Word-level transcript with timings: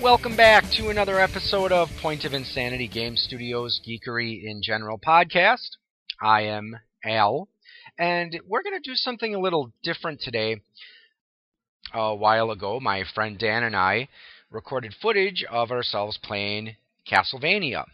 Welcome 0.00 0.34
back 0.34 0.64
to 0.72 0.88
another 0.88 1.20
episode 1.20 1.72
of 1.72 1.90
Point 2.00 2.24
of 2.24 2.32
Insanity 2.32 2.88
Game 2.88 3.16
Studios 3.16 3.82
Geekery 3.86 4.42
in 4.42 4.62
General 4.62 4.98
podcast. 4.98 5.76
I 6.22 6.42
am 6.42 6.74
Al, 7.04 7.48
and 7.98 8.40
we're 8.48 8.62
going 8.62 8.80
to 8.80 8.90
do 8.90 8.94
something 8.94 9.34
a 9.34 9.38
little 9.38 9.72
different 9.82 10.22
today. 10.22 10.62
A 11.92 12.14
while 12.14 12.50
ago, 12.50 12.80
my 12.80 13.04
friend 13.14 13.38
Dan 13.38 13.62
and 13.62 13.76
I 13.76 14.08
recorded 14.50 14.94
footage 15.00 15.44
of 15.50 15.70
ourselves 15.70 16.18
playing 16.22 16.76
Castlevania. 17.10 17.84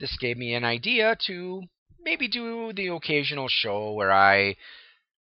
This 0.00 0.16
gave 0.18 0.36
me 0.36 0.54
an 0.54 0.64
idea 0.64 1.16
to 1.26 1.62
maybe 2.00 2.28
do 2.28 2.72
the 2.72 2.88
occasional 2.88 3.48
show 3.48 3.92
where 3.92 4.12
I 4.12 4.56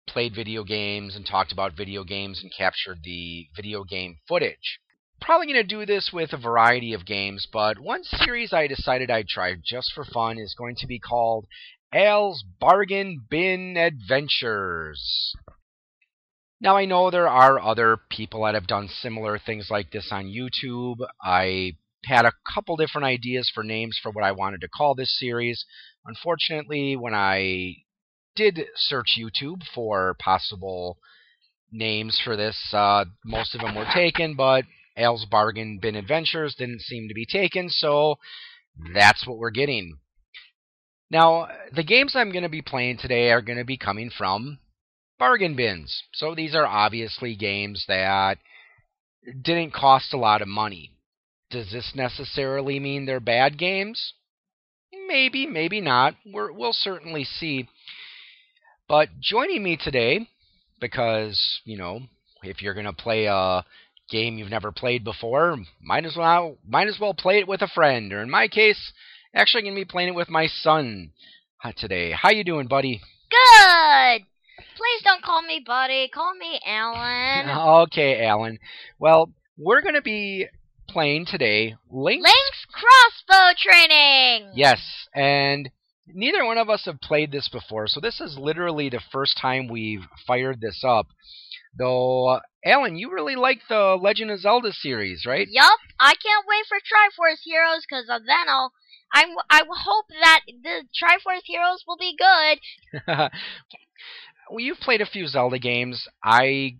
played 0.08 0.36
video 0.36 0.64
games 0.64 1.16
and 1.16 1.26
talked 1.26 1.52
about 1.52 1.78
video 1.78 2.04
games 2.04 2.42
and 2.44 2.54
captured 2.56 3.00
the 3.04 3.48
video 3.56 3.84
game 3.84 4.18
footage 4.28 4.80
probably 5.22 5.48
going 5.48 5.56
to 5.56 5.64
do 5.64 5.86
this 5.86 6.12
with 6.14 6.34
a 6.34 6.38
variety 6.38 6.94
of 6.94 7.06
games, 7.06 7.48
but 7.52 7.80
one 7.80 8.04
series 8.04 8.54
I 8.54 8.68
decided 8.68 9.10
I'd 9.10 9.28
try 9.28 9.56
just 9.64 9.92
for 9.94 10.06
fun 10.06 10.38
is 10.38 10.56
going 10.56 10.76
to 10.78 10.88
be 10.88 11.00
called 11.00 11.48
Al's 11.92 12.44
Bargain 12.60 13.26
Bin 13.30 13.76
Adventures. 13.78 15.34
Now, 16.62 16.78
I 16.78 16.86
know 16.86 17.12
there 17.12 17.28
are 17.28 17.60
other 17.60 17.98
people 18.10 18.44
that 18.44 18.54
have 18.54 18.68
done 18.68 18.88
similar 18.88 19.38
things 19.38 19.68
like 19.70 19.92
this 19.92 20.10
on 20.12 20.26
YouTube. 20.26 20.98
I 21.22 21.74
had 22.06 22.26
a 22.26 22.34
couple 22.54 22.78
different 22.78 23.06
ideas 23.06 23.52
for 23.54 23.64
names 23.64 24.00
for 24.02 24.12
what 24.12 24.24
I 24.24 24.32
wanted 24.32 24.62
to 24.62 24.70
call 24.70 24.96
this 24.96 25.18
series. 25.20 25.66
Unfortunately, 26.06 26.96
when 26.96 27.14
I 27.14 27.76
did 28.36 28.60
search 28.76 29.18
YouTube 29.20 29.64
for 29.74 30.16
possible 30.20 30.98
names 31.72 32.22
for 32.24 32.38
this, 32.38 32.58
uh, 32.74 33.06
most 33.26 33.54
of 33.56 33.62
them 33.62 33.76
were 33.76 33.88
taken, 33.94 34.36
but 34.36 34.66
Al's 34.96 35.26
Bargain 35.26 35.80
Bin 35.82 35.96
Adventures 35.96 36.56
didn't 36.56 36.82
seem 36.82 37.08
to 37.10 37.14
be 37.14 37.26
taken, 37.26 37.70
so 37.70 38.16
that's 38.94 39.28
what 39.28 39.38
we're 39.38 39.52
getting. 39.52 39.98
Now, 41.12 41.50
the 41.74 41.84
games 41.84 42.16
I'm 42.16 42.32
going 42.32 42.44
to 42.44 42.50
be 42.50 42.62
playing 42.62 42.98
today 42.98 43.32
are 43.32 43.42
going 43.42 43.58
to 43.58 43.66
be 43.66 43.78
coming 43.78 44.10
from 44.10 44.60
bargain 45.18 45.56
bins. 45.56 46.04
So 46.14 46.36
these 46.36 46.56
are 46.56 46.66
obviously 46.66 47.36
games 47.36 47.86
that 47.88 48.38
didn't 49.42 49.74
cost 49.74 50.14
a 50.14 50.18
lot 50.18 50.42
of 50.42 50.48
money. 50.48 50.92
Does 51.50 51.72
this 51.72 51.94
necessarily 51.96 52.80
mean 52.80 53.06
they're 53.06 53.20
bad 53.20 53.58
games? 53.58 54.14
Maybe, 55.08 55.46
maybe 55.46 55.82
not. 55.82 56.16
we 56.26 56.52
will 56.52 56.74
certainly 56.74 57.24
see. 57.24 57.68
But 58.88 59.10
joining 59.20 59.64
me 59.64 59.78
today, 59.78 60.28
because, 60.80 61.62
you 61.64 61.78
know, 61.78 62.02
if 62.44 62.62
you're 62.62 62.74
going 62.74 62.86
to 62.86 62.94
play 62.94 63.26
a 63.26 63.66
game 64.10 64.38
you've 64.38 64.50
never 64.50 64.72
played 64.72 65.04
before, 65.04 65.58
might 65.82 66.06
as 66.06 66.16
well 66.16 66.58
might 66.68 66.88
as 66.88 67.00
well 67.00 67.14
play 67.14 67.40
it 67.40 67.48
with 67.48 67.62
a 67.62 67.68
friend. 67.68 68.14
Or 68.14 68.22
in 68.22 68.30
my 68.30 68.48
case, 68.48 68.92
actually 69.34 69.64
going 69.64 69.76
to 69.76 69.82
be 69.82 69.86
playing 69.86 70.10
it 70.10 70.16
with 70.16 70.30
my 70.30 70.48
son 70.48 71.12
uh, 71.64 71.72
today. 71.76 72.12
How 72.12 72.30
you 72.30 72.44
doing, 72.44 72.68
buddy? 72.68 73.02
Good. 73.30 74.26
Please 74.76 75.02
don't 75.04 75.24
call 75.24 75.42
me 75.42 75.64
buddy. 75.66 76.10
Call 76.14 76.36
me 76.36 76.60
Alan. 76.66 77.50
okay, 77.88 78.26
Alan. 78.26 78.60
Well, 79.00 79.32
we're 79.58 79.82
going 79.82 79.96
to 79.96 80.02
be 80.02 80.48
playing 80.90 81.26
today 81.26 81.76
Link's, 81.90 82.24
Link's 82.24 82.66
crossbow 82.72 83.58
training. 83.58 84.52
Yes, 84.56 84.80
and 85.14 85.70
neither 86.08 86.46
one 86.46 86.58
of 86.58 86.70
us 86.70 86.84
have 86.86 87.00
played 87.02 87.32
this 87.32 87.50
before, 87.50 87.88
so 87.88 88.00
this 88.00 88.20
is 88.20 88.38
literally 88.38 88.90
the 88.90 89.02
first 89.12 89.38
time 89.42 89.68
we've 89.68 90.06
fired 90.28 90.62
this 90.62 90.84
up. 90.86 91.08
Though, 91.78 92.40
Alan, 92.66 92.96
you 92.96 93.12
really 93.12 93.36
like 93.36 93.60
the 93.68 93.98
Legend 94.02 94.32
of 94.32 94.40
Zelda 94.40 94.72
series, 94.72 95.26
right? 95.26 95.48
Yup. 95.50 95.80
I 96.00 96.14
can't 96.16 96.46
wait 96.48 96.66
for 96.70 96.78
Triforce 96.78 97.40
Heroes 97.44 97.86
because 97.88 98.08
then 98.08 98.48
I'll. 98.48 98.72
I, 99.14 99.26
I 99.50 99.62
hope 99.70 100.06
that 100.22 100.42
the 100.48 100.84
Triforce 101.02 101.44
Heroes 101.46 101.84
will 101.88 101.98
be 101.98 102.18
good. 102.18 103.02
well, 104.50 104.60
you've 104.60 104.80
played 104.80 105.02
a 105.02 105.06
few 105.06 105.28
Zelda 105.28 105.60
games. 105.60 106.08
I 106.24 106.78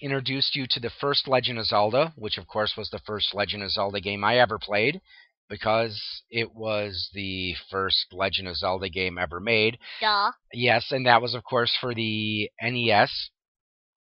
introduced 0.00 0.54
you 0.54 0.66
to 0.70 0.80
the 0.80 0.90
first 1.00 1.28
Legend 1.28 1.58
of 1.58 1.66
Zelda, 1.66 2.12
which 2.16 2.38
of 2.38 2.46
course 2.46 2.74
was 2.76 2.90
the 2.90 3.00
first 3.00 3.34
Legend 3.34 3.62
of 3.62 3.70
Zelda 3.70 4.00
game 4.00 4.24
I 4.24 4.38
ever 4.38 4.58
played 4.58 5.00
because 5.48 6.00
it 6.30 6.54
was 6.54 7.08
the 7.14 7.54
first 7.70 8.06
Legend 8.12 8.48
of 8.48 8.56
Zelda 8.56 8.88
game 8.88 9.18
ever 9.18 9.40
made. 9.40 9.78
Duh. 10.00 10.32
Yes, 10.52 10.86
and 10.90 11.06
that 11.06 11.22
was 11.22 11.34
of 11.34 11.44
course 11.44 11.76
for 11.80 11.94
the 11.94 12.50
NES. 12.62 13.30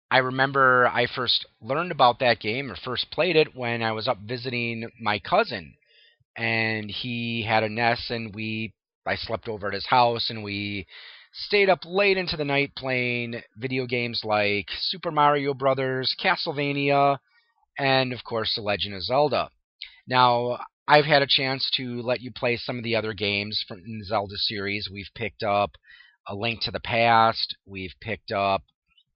I 0.09 0.19
remember 0.19 0.87
I 0.87 1.07
first 1.07 1.45
learned 1.61 1.91
about 1.91 2.19
that 2.19 2.39
game 2.39 2.71
or 2.71 2.75
first 2.75 3.11
played 3.11 3.35
it 3.35 3.55
when 3.55 3.81
I 3.81 3.91
was 3.91 4.07
up 4.07 4.19
visiting 4.25 4.89
my 5.01 5.19
cousin, 5.19 5.75
and 6.37 6.89
he 6.89 7.43
had 7.43 7.63
a 7.63 7.69
NES, 7.69 8.09
and 8.09 8.33
we 8.33 8.73
I 9.05 9.15
slept 9.15 9.47
over 9.47 9.67
at 9.67 9.73
his 9.73 9.87
house, 9.87 10.29
and 10.29 10.43
we 10.43 10.85
stayed 11.37 11.69
up 11.69 11.79
late 11.85 12.17
into 12.17 12.35
the 12.35 12.45
night 12.45 12.73
playing 12.75 13.41
video 13.55 13.85
games 13.85 14.21
like 14.23 14.67
Super 14.79 15.11
Mario 15.11 15.53
Brothers, 15.53 16.15
Castlevania, 16.21 17.19
and 17.77 18.11
of 18.11 18.23
course 18.23 18.55
The 18.55 18.61
Legend 18.61 18.95
of 18.95 19.03
Zelda. 19.03 19.49
Now, 20.07 20.59
I've 20.87 21.05
had 21.05 21.21
a 21.21 21.27
chance 21.27 21.69
to 21.75 22.01
let 22.01 22.21
you 22.21 22.31
play 22.31 22.57
some 22.57 22.77
of 22.77 22.83
the 22.83 22.95
other 22.95 23.13
games 23.13 23.63
from 23.67 23.83
the 23.83 24.03
Zelda 24.03 24.37
series. 24.37 24.89
We've 24.91 25.09
picked 25.15 25.43
up 25.43 25.71
A 26.27 26.33
Link 26.33 26.61
to 26.63 26.71
the 26.71 26.79
Past. 26.79 27.55
We've 27.65 27.93
picked 28.01 28.31
up 28.31 28.63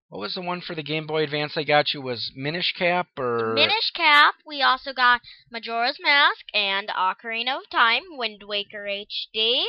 what 0.10 0.20
was 0.20 0.34
the 0.36 0.42
one 0.42 0.60
for 0.60 0.76
the 0.76 0.84
Game 0.84 1.08
Boy 1.08 1.24
Advance 1.24 1.54
I 1.56 1.64
got 1.64 1.94
you? 1.94 2.02
Was 2.02 2.34
Minish 2.36 2.74
Cap 2.78 3.08
or 3.18 3.54
Minish 3.56 3.92
Cap? 3.96 4.36
We 4.46 4.62
also 4.62 4.92
got 4.92 5.22
Majora's 5.50 5.98
Mask 6.02 6.46
and 6.54 6.90
Ocarina 6.90 7.56
of 7.56 7.70
Time, 7.72 8.02
Wind 8.18 8.44
Waker 8.46 8.84
HD. 8.84 9.64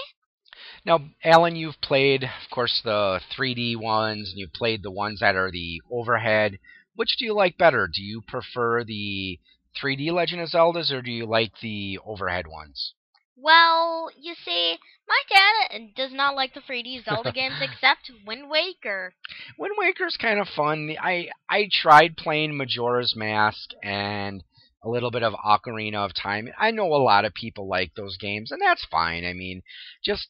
Now, 0.85 1.01
Alan, 1.25 1.57
you've 1.57 1.81
played, 1.81 2.25
of 2.25 2.51
course, 2.51 2.81
the 2.85 3.21
3D 3.37 3.77
ones, 3.77 4.31
and 4.31 4.39
you've 4.39 4.53
played 4.53 4.83
the 4.83 4.91
ones 4.91 5.21
that 5.21 5.37
are 5.37 5.51
the 5.51 5.81
overhead. 5.91 6.59
Which 6.95 7.17
do 7.19 7.25
you 7.25 7.35
like 7.35 7.57
better? 7.57 7.89
Do 7.93 8.03
you 8.03 8.23
prefer 8.27 8.85
the 8.85 9.39
3D 9.81 10.13
Legend 10.13 10.43
of 10.43 10.51
Zeldas, 10.51 10.91
or 10.93 11.03
do 11.03 11.11
you 11.11 11.27
like 11.27 11.53
the 11.61 11.99
overhead 12.05 12.47
ones? 12.47 12.95
Well, 13.37 14.11
you 14.21 14.35
see, 14.45 14.79
my 15.09 15.21
dad 15.29 15.77
uh, 15.77 15.87
does 15.97 16.13
not 16.13 16.37
like 16.37 16.55
the 16.55 16.61
3D 16.61 17.05
Zelda 17.05 17.33
games 17.35 17.57
except 17.61 18.11
Wind 18.27 18.49
Waker. 18.49 19.15
Wind 19.59 19.75
Waker's 19.79 20.17
kind 20.17 20.39
of 20.39 20.49
fun. 20.49 20.95
I 21.01 21.29
I 21.49 21.69
tried 21.73 22.17
playing 22.17 22.57
Majora's 22.57 23.17
Mask 23.17 23.71
and 23.83 24.45
a 24.85 24.89
little 24.89 25.11
bit 25.11 25.23
of 25.23 25.35
Ocarina 25.35 26.05
of 26.05 26.15
Time. 26.15 26.49
I 26.59 26.71
know 26.71 26.87
a 26.87 26.97
lot 27.03 27.25
of 27.25 27.35
people 27.35 27.69
like 27.69 27.95
those 27.95 28.17
games, 28.17 28.51
and 28.53 28.61
that's 28.61 28.85
fine. 28.91 29.25
I 29.25 29.33
mean, 29.33 29.63
just 30.05 30.29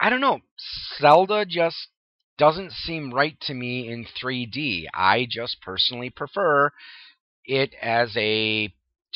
I 0.00 0.08
don't 0.08 0.20
know. 0.20 0.40
Zelda 0.98 1.44
just 1.44 1.88
doesn't 2.38 2.72
seem 2.72 3.12
right 3.12 3.38
to 3.42 3.54
me 3.54 3.88
in 3.88 4.06
3D. 4.20 4.86
I 4.94 5.26
just 5.28 5.60
personally 5.60 6.08
prefer 6.08 6.70
it 7.44 7.74
as 7.82 8.16
a 8.16 8.72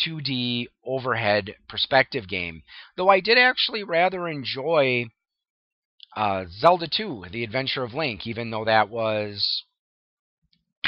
2D 0.06 0.67
overhead 0.84 1.55
perspective 1.69 2.28
game. 2.28 2.62
Though 2.97 3.09
I 3.09 3.21
did 3.21 3.39
actually 3.39 3.83
rather 3.83 4.28
enjoy 4.28 5.06
uh, 6.15 6.44
Zelda 6.50 6.87
2, 6.87 7.27
The 7.31 7.44
Adventure 7.44 7.83
of 7.83 7.94
Link, 7.94 8.27
even 8.27 8.50
though 8.50 8.67
that 8.67 8.91
was 8.91 9.65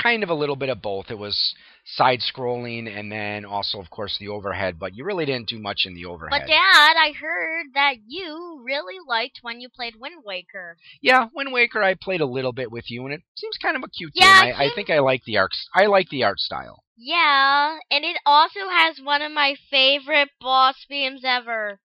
kind 0.00 0.22
of 0.22 0.30
a 0.30 0.34
little 0.34 0.56
bit 0.56 0.68
of 0.68 0.82
both. 0.82 1.10
It 1.10 1.18
was 1.18 1.54
side 1.84 2.20
scrolling 2.20 2.88
and 2.88 3.10
then 3.10 3.44
also, 3.44 3.80
of 3.80 3.90
course, 3.90 4.16
the 4.18 4.28
overhead, 4.28 4.78
but 4.78 4.94
you 4.94 5.04
really 5.04 5.24
didn't 5.24 5.48
do 5.48 5.58
much 5.58 5.82
in 5.84 5.94
the 5.94 6.06
overhead. 6.06 6.40
But, 6.40 6.48
Dad, 6.48 6.94
I 6.96 7.12
heard 7.18 7.66
that 7.74 7.94
you 8.06 8.62
really 8.64 8.96
liked 9.06 9.38
when 9.42 9.60
you 9.60 9.68
played 9.68 9.94
Wind 9.98 10.22
Waker. 10.24 10.76
Yeah, 11.00 11.26
Wind 11.34 11.52
Waker 11.52 11.82
I 11.82 11.94
played 11.94 12.20
a 12.20 12.26
little 12.26 12.52
bit 12.52 12.70
with 12.70 12.90
you, 12.90 13.04
and 13.04 13.14
it 13.14 13.22
seems 13.36 13.56
kind 13.58 13.76
of 13.76 13.82
a 13.84 13.88
cute 13.88 14.12
yeah, 14.14 14.44
game. 14.44 14.54
I, 14.56 14.64
I 14.64 14.70
think 14.74 14.90
I 14.90 14.98
like 14.98 15.22
the 15.24 15.38
art. 15.38 15.52
I 15.74 15.86
like 15.86 16.08
the 16.08 16.24
art 16.24 16.40
style. 16.40 16.82
Yeah, 16.96 17.78
and 17.90 18.04
it 18.04 18.16
also 18.24 18.60
has 18.70 18.98
one 19.02 19.22
of 19.22 19.30
my 19.30 19.54
favorite 19.70 20.30
boss 20.40 20.76
themes 20.88 21.22
ever. 21.24 21.78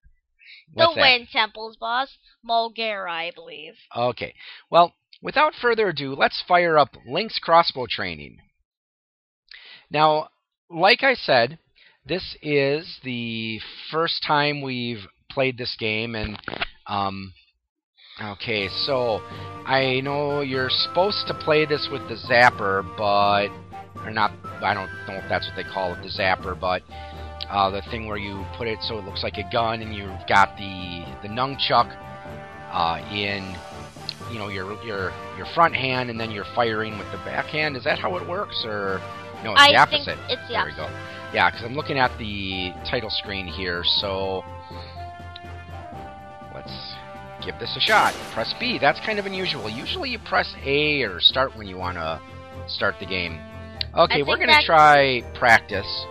What's 0.74 0.94
the 0.94 1.00
that? 1.00 1.02
Wind 1.02 1.28
Temple's 1.30 1.76
boss, 1.76 2.16
Molgera, 2.48 3.10
I 3.10 3.30
believe. 3.34 3.74
Okay. 3.94 4.34
Well, 4.70 4.94
without 5.22 5.54
further 5.54 5.88
ado, 5.88 6.14
let's 6.14 6.42
fire 6.46 6.76
up 6.76 6.96
Link's 7.06 7.38
crossbow 7.38 7.86
training. 7.88 8.38
Now, 9.90 10.28
like 10.68 11.02
I 11.02 11.14
said, 11.14 11.58
this 12.04 12.36
is 12.42 12.98
the 13.04 13.60
first 13.90 14.24
time 14.26 14.60
we've 14.60 15.06
played 15.30 15.56
this 15.56 15.76
game, 15.78 16.14
and 16.14 16.38
um, 16.86 17.32
okay, 18.20 18.68
so 18.84 19.20
I 19.66 20.00
know 20.02 20.40
you're 20.40 20.70
supposed 20.70 21.26
to 21.28 21.34
play 21.34 21.64
this 21.64 21.88
with 21.92 22.02
the 22.08 22.16
zapper, 22.28 22.82
but 22.96 23.48
or 24.04 24.10
not. 24.10 24.32
I 24.62 24.74
don't 24.74 24.90
know 25.06 25.22
if 25.22 25.28
that's 25.28 25.46
what 25.46 25.56
they 25.56 25.64
call 25.64 25.94
it, 25.94 26.02
the 26.02 26.08
zapper, 26.08 26.58
but 26.58 26.82
uh, 27.48 27.70
the 27.70 27.82
thing 27.90 28.08
where 28.08 28.16
you 28.16 28.44
put 28.56 28.66
it 28.66 28.78
so 28.82 28.98
it 28.98 29.04
looks 29.04 29.22
like 29.22 29.36
a 29.36 29.48
gun, 29.52 29.82
and 29.82 29.94
you've 29.94 30.26
got 30.28 30.56
the 30.56 31.04
the 31.22 31.28
nunchuck 31.28 31.94
uh, 32.72 32.98
in 33.12 33.54
you 34.32 34.38
know 34.38 34.48
your 34.48 34.72
your 34.84 35.12
your 35.36 35.46
front 35.54 35.74
hand, 35.74 36.10
and 36.10 36.18
then 36.18 36.30
you're 36.30 36.46
firing 36.54 36.98
with 36.98 37.10
the 37.12 37.18
backhand. 37.18 37.76
Is 37.76 37.84
that 37.84 37.98
how 37.98 38.16
it 38.16 38.26
works, 38.28 38.64
or 38.64 39.00
no? 39.44 39.52
It's 39.52 39.60
I 39.60 39.72
the 39.72 39.76
opposite. 39.76 40.16
think 40.16 40.30
it's 40.30 40.48
the 40.48 40.54
there 40.54 40.64
we 40.66 40.74
go. 40.76 40.88
Yeah, 41.32 41.50
because 41.50 41.64
I'm 41.64 41.74
looking 41.74 41.98
at 41.98 42.16
the 42.18 42.72
title 42.88 43.10
screen 43.10 43.46
here, 43.46 43.82
so 44.00 44.42
let's 46.54 46.94
give 47.44 47.58
this 47.58 47.74
a 47.76 47.80
shot. 47.80 48.14
Press 48.32 48.54
B. 48.60 48.78
That's 48.80 49.00
kind 49.00 49.18
of 49.18 49.26
unusual. 49.26 49.68
Usually 49.68 50.10
you 50.10 50.18
press 50.18 50.54
A 50.64 51.02
or 51.02 51.20
start 51.20 51.56
when 51.56 51.66
you 51.66 51.76
want 51.76 51.96
to 51.96 52.20
start 52.68 52.96
the 53.00 53.06
game. 53.06 53.40
Okay, 53.96 54.22
we're 54.22 54.36
going 54.36 54.48
to 54.48 54.54
that- 54.54 54.64
try 54.64 55.22
practice. 55.38 56.06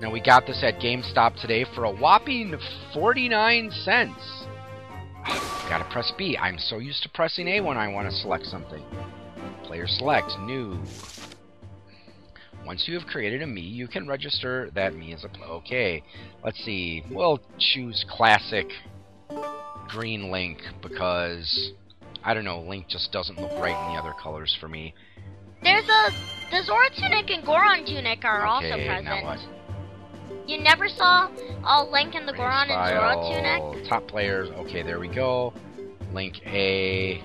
Now, 0.00 0.10
we 0.10 0.20
got 0.20 0.46
this 0.46 0.62
at 0.62 0.78
GameStop 0.78 1.40
today 1.40 1.64
for 1.74 1.84
a 1.84 1.90
whopping 1.90 2.54
49 2.92 3.70
cents. 3.70 4.20
Gotta 5.68 5.84
press 5.90 6.12
B. 6.16 6.36
I'm 6.40 6.58
so 6.58 6.78
used 6.78 7.02
to 7.02 7.08
pressing 7.08 7.48
A 7.48 7.60
when 7.60 7.76
I 7.76 7.88
want 7.88 8.08
to 8.08 8.14
select 8.16 8.46
something. 8.46 8.82
Player 9.64 9.86
select, 9.86 10.32
new. 10.40 10.78
Once 12.64 12.84
you 12.86 12.98
have 12.98 13.06
created 13.08 13.42
a 13.42 13.46
me, 13.46 13.60
you 13.60 13.86
can 13.86 14.06
register 14.08 14.70
that 14.74 14.94
me 14.94 15.12
as 15.12 15.24
a 15.24 15.28
pl- 15.28 15.44
okay. 15.44 16.02
Let's 16.44 16.58
see. 16.64 17.02
We'll 17.10 17.40
choose 17.58 18.04
classic 18.08 18.66
green 19.88 20.30
Link 20.30 20.58
because 20.82 21.72
I 22.24 22.34
don't 22.34 22.44
know. 22.44 22.60
Link 22.60 22.88
just 22.88 23.12
doesn't 23.12 23.40
look 23.40 23.52
right 23.52 23.76
in 23.88 23.94
the 23.94 24.00
other 24.00 24.14
colors 24.20 24.56
for 24.60 24.68
me. 24.68 24.94
There's 25.62 25.88
a 25.88 26.10
the 26.50 26.62
Zora 26.64 26.90
tunic 26.96 27.30
and 27.30 27.44
Goron 27.44 27.84
tunic 27.86 28.24
are 28.24 28.46
also 28.46 28.66
Okay, 28.66 28.86
present. 28.86 29.04
now 29.04 29.24
what? 29.24 29.38
You 30.46 30.60
never 30.60 30.88
saw 30.88 31.28
all 31.64 31.90
Link 31.90 32.14
and 32.14 32.28
the 32.28 32.32
Goron 32.32 32.70
and 32.70 32.78
File, 32.78 33.32
tunic? 33.32 33.88
Top 33.88 34.06
players. 34.06 34.48
Okay, 34.50 34.82
there 34.82 35.00
we 35.00 35.08
go. 35.08 35.52
Link 36.12 36.36
A. 36.46 37.20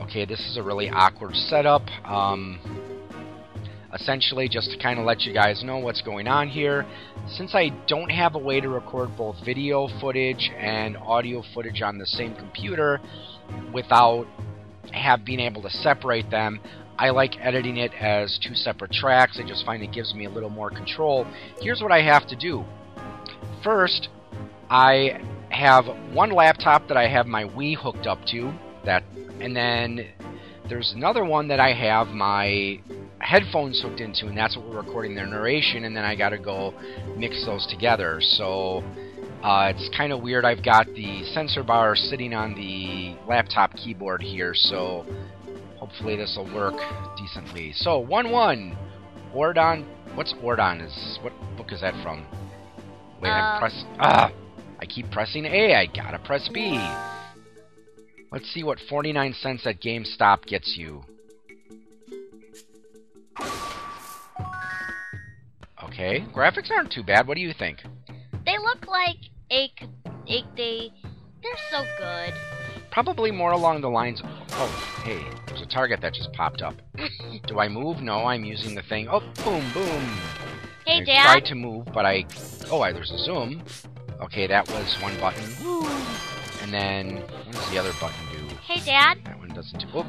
Okay, 0.00 0.24
this 0.24 0.40
is 0.40 0.56
a 0.56 0.62
really 0.62 0.88
awkward 0.88 1.34
setup. 1.34 1.82
Um, 2.06 2.58
essentially, 3.92 4.48
just 4.48 4.70
to 4.70 4.78
kind 4.78 4.98
of 4.98 5.04
let 5.04 5.22
you 5.22 5.34
guys 5.34 5.62
know 5.62 5.76
what's 5.76 6.00
going 6.00 6.26
on 6.26 6.48
here. 6.48 6.86
Since 7.28 7.54
I 7.54 7.68
don't 7.86 8.10
have 8.10 8.34
a 8.34 8.38
way 8.38 8.60
to 8.62 8.68
record 8.70 9.10
both 9.18 9.36
video 9.44 9.88
footage 10.00 10.50
and 10.56 10.96
audio 10.96 11.42
footage 11.52 11.82
on 11.82 11.98
the 11.98 12.06
same 12.06 12.34
computer 12.34 12.98
without 13.74 14.26
have 14.90 15.22
being 15.22 15.40
able 15.40 15.60
to 15.60 15.70
separate 15.70 16.30
them, 16.30 16.60
I 16.98 17.10
like 17.10 17.36
editing 17.40 17.76
it 17.76 17.92
as 17.94 18.38
two 18.42 18.54
separate 18.54 18.90
tracks. 18.90 19.38
I 19.42 19.46
just 19.46 19.64
find 19.64 19.82
it 19.82 19.92
gives 19.92 20.14
me 20.14 20.24
a 20.24 20.30
little 20.30 20.50
more 20.50 20.68
control. 20.68 21.26
Here's 21.60 21.80
what 21.80 21.92
I 21.92 22.02
have 22.02 22.26
to 22.28 22.36
do. 22.36 22.64
First, 23.62 24.08
I 24.68 25.20
have 25.50 25.86
one 26.12 26.30
laptop 26.30 26.88
that 26.88 26.96
I 26.96 27.08
have 27.08 27.26
my 27.26 27.44
Wii 27.44 27.76
hooked 27.76 28.06
up 28.06 28.18
to, 28.32 28.52
that, 28.84 29.04
and 29.40 29.56
then 29.56 30.08
there's 30.68 30.92
another 30.94 31.24
one 31.24 31.48
that 31.48 31.60
I 31.60 31.72
have 31.72 32.08
my 32.08 32.80
headphones 33.20 33.80
hooked 33.80 34.00
into, 34.00 34.26
and 34.26 34.36
that's 34.36 34.56
what 34.56 34.68
we're 34.68 34.82
recording 34.82 35.14
their 35.14 35.26
narration. 35.26 35.84
And 35.84 35.96
then 35.96 36.04
I 36.04 36.16
got 36.16 36.30
to 36.30 36.38
go 36.38 36.74
mix 37.16 37.44
those 37.46 37.66
together. 37.66 38.18
So 38.20 38.82
uh, 39.42 39.72
it's 39.74 39.88
kind 39.96 40.12
of 40.12 40.20
weird. 40.20 40.44
I've 40.44 40.64
got 40.64 40.86
the 40.86 41.24
sensor 41.32 41.62
bar 41.62 41.94
sitting 41.96 42.34
on 42.34 42.54
the 42.54 43.16
laptop 43.28 43.74
keyboard 43.76 44.20
here, 44.20 44.52
so 44.54 45.06
hopefully 45.88 46.16
this 46.16 46.36
will 46.36 46.52
work 46.54 46.74
decently. 47.16 47.72
So 47.72 47.98
one 47.98 48.30
one, 48.30 48.76
Ordon. 49.34 49.86
What's 50.14 50.34
Ordon? 50.42 50.80
Is 50.80 51.18
what 51.22 51.32
book 51.56 51.72
is 51.72 51.80
that 51.80 51.94
from? 52.02 52.26
Wait, 53.20 53.30
I 53.30 53.56
Uh, 53.56 53.58
press. 53.58 53.84
Ah, 53.98 54.30
I 54.80 54.86
keep 54.86 55.10
pressing 55.10 55.46
A. 55.46 55.74
I 55.74 55.86
gotta 55.86 56.18
press 56.18 56.48
B. 56.48 56.78
Let's 58.30 58.50
see 58.52 58.62
what 58.62 58.78
49 58.90 59.32
cents 59.32 59.66
at 59.66 59.80
GameStop 59.80 60.44
gets 60.44 60.76
you. 60.76 61.04
Okay, 65.84 66.20
graphics 66.34 66.70
aren't 66.70 66.92
too 66.92 67.02
bad. 67.02 67.26
What 67.26 67.36
do 67.36 67.40
you 67.40 67.54
think? 67.54 67.78
They 68.44 68.58
look 68.58 68.86
like 68.86 69.16
a, 69.50 69.72
a 70.28 70.44
they 70.54 70.90
they're 71.42 71.52
so 71.70 71.84
good. 71.96 72.34
Probably 72.90 73.30
more 73.30 73.52
along 73.52 73.80
the 73.80 73.88
lines. 73.88 74.20
Oh, 74.24 75.02
hey, 75.04 75.22
target 75.68 76.00
that 76.00 76.14
just 76.14 76.32
popped 76.32 76.62
up. 76.62 76.74
Do 77.46 77.58
I 77.58 77.68
move? 77.68 78.00
No, 78.00 78.24
I'm 78.24 78.44
using 78.44 78.74
the 78.74 78.82
thing. 78.82 79.08
Oh, 79.10 79.20
boom, 79.44 79.64
boom. 79.72 80.18
Hey 80.86 81.02
I 81.02 81.04
Dad, 81.04 81.22
tried 81.24 81.44
to 81.46 81.54
move, 81.54 81.86
but 81.92 82.06
I. 82.06 82.24
Oh, 82.70 82.80
I, 82.80 82.92
there's 82.92 83.10
a 83.10 83.18
zoom. 83.18 83.62
Okay, 84.22 84.46
that 84.46 84.66
was 84.68 84.96
one 85.02 85.18
button. 85.20 85.44
Woo! 85.62 85.86
And 86.62 86.72
then, 86.72 87.16
what 87.16 87.52
does 87.52 87.70
the 87.70 87.78
other 87.78 87.92
button 88.00 88.18
do? 88.32 88.56
hey 88.64 88.80
Dad. 88.84 89.18
That 89.24 89.38
one 89.38 89.50
doesn't 89.50 89.78
do. 89.78 89.86
Whoop. 89.88 90.06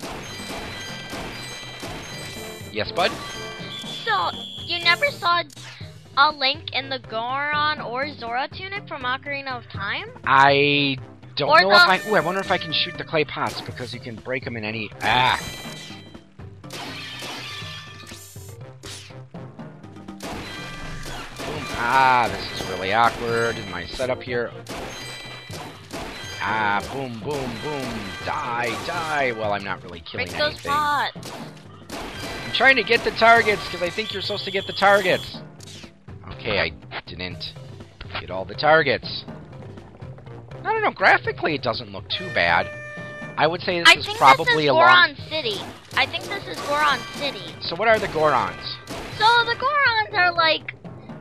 Yes, 2.72 2.92
bud? 2.92 3.12
So 4.06 4.32
you 4.66 4.84
never 4.84 5.06
saw 5.08 5.44
a 6.18 6.32
Link 6.32 6.74
in 6.74 6.90
the 6.90 7.00
Goron 7.00 7.82
or 7.82 8.12
Zora 8.18 8.48
tunic 8.52 8.88
from 8.88 9.04
Ocarina 9.04 9.58
of 9.58 9.64
Time? 9.70 10.12
I 10.26 10.98
don't 11.40 11.50
Or 11.50 11.62
know 11.62 11.70
the- 11.70 11.76
if 11.76 12.06
I. 12.06 12.10
Ooh, 12.10 12.16
I 12.16 12.20
wonder 12.20 12.42
if 12.42 12.52
I 12.52 12.58
can 12.58 12.72
shoot 12.74 12.98
the 12.98 13.04
clay 13.04 13.24
pots 13.26 13.62
because 13.62 13.94
you 13.94 14.00
can 14.00 14.16
break 14.16 14.44
them 14.46 14.56
in 14.58 14.64
any. 14.64 14.92
Ah! 15.02 15.40
Boom. 21.38 21.64
Ah, 21.82 22.30
this 22.32 22.62
is 22.62 22.68
really 22.70 22.94
awkward 22.94 23.58
in 23.58 23.70
my 23.72 23.86
setup 23.86 24.22
here. 24.22 24.52
Ah, 26.42 26.82
boom, 26.94 27.20
boom, 27.20 27.52
boom. 27.64 28.00
Die, 28.26 28.70
die. 28.88 29.32
Well, 29.38 29.54
I'm 29.54 29.64
not 29.64 29.84
really 29.84 30.02
killing 30.02 30.28
Break 30.28 30.38
those 30.38 30.54
anything. 30.54 30.72
pots. 30.72 31.32
I'm 32.46 32.54
trying 32.54 32.76
to 32.78 32.84
get 32.84 33.04
the 33.04 33.12
targets 33.12 33.64
because 33.66 33.82
I 33.82 33.90
think 33.90 34.14
you're 34.14 34.22
supposed 34.22 34.46
to 34.46 34.52
get 34.52 34.66
the 34.68 34.74
targets. 34.74 35.38
Okay, 36.34 36.60
I 36.60 36.72
didn't 37.06 37.54
get 38.20 38.30
all 38.32 38.46
the 38.46 38.56
targets. 38.56 39.26
I 40.70 40.74
don't 40.74 40.84
know. 40.84 40.92
Graphically, 40.92 41.56
it 41.56 41.64
doesn't 41.64 41.92
look 41.92 42.08
too 42.10 42.28
bad. 42.36 42.70
I 43.40 43.48
would 43.48 43.62
say 43.62 43.80
this 43.80 43.90
I 43.90 43.98
is 43.98 44.06
think 44.06 44.20
probably 44.20 44.46
this 44.46 44.66
is. 44.66 44.70
Goron 44.70 45.16
City. 45.28 45.58
I 45.98 46.06
think 46.06 46.26
this 46.26 46.46
is 46.46 46.60
Goron 46.68 47.00
City. 47.16 47.56
So 47.62 47.76
what 47.76 47.88
are 47.88 47.98
the 47.98 48.08
Gorons? 48.10 48.78
So 49.18 49.26
the 49.46 49.56
Gorons 49.56 50.14
are 50.14 50.32
like 50.32 50.76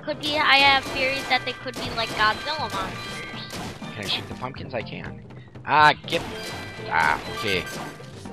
could 0.04 0.20
be 0.20 0.36
I 0.36 0.56
have 0.56 0.84
theories 0.92 1.26
that 1.30 1.46
they 1.46 1.52
could 1.52 1.74
be 1.76 1.88
like 1.96 2.10
Godzilla 2.10 2.70
monsters. 2.74 3.94
Can 3.94 4.04
I 4.04 4.08
shoot 4.08 4.28
the 4.28 4.34
pumpkins? 4.34 4.74
I 4.74 4.82
can. 4.82 5.24
Ah, 5.64 5.94
get. 6.06 6.20
Ah, 6.90 7.18
okay. 7.38 7.64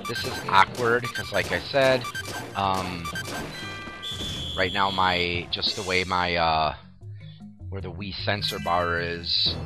This 0.08 0.22
is 0.22 0.38
awkward 0.48 1.02
because, 1.02 1.32
like 1.32 1.50
I 1.50 1.60
said, 1.60 2.02
um, 2.56 3.06
right 4.58 4.72
now 4.72 4.90
my 4.90 5.48
just 5.50 5.76
the 5.76 5.82
way 5.82 6.04
my 6.04 6.36
uh, 6.36 6.74
where 7.70 7.80
the 7.80 7.90
Wii 7.90 8.12
sensor 8.24 8.58
bar 8.62 9.00
is 9.00 9.56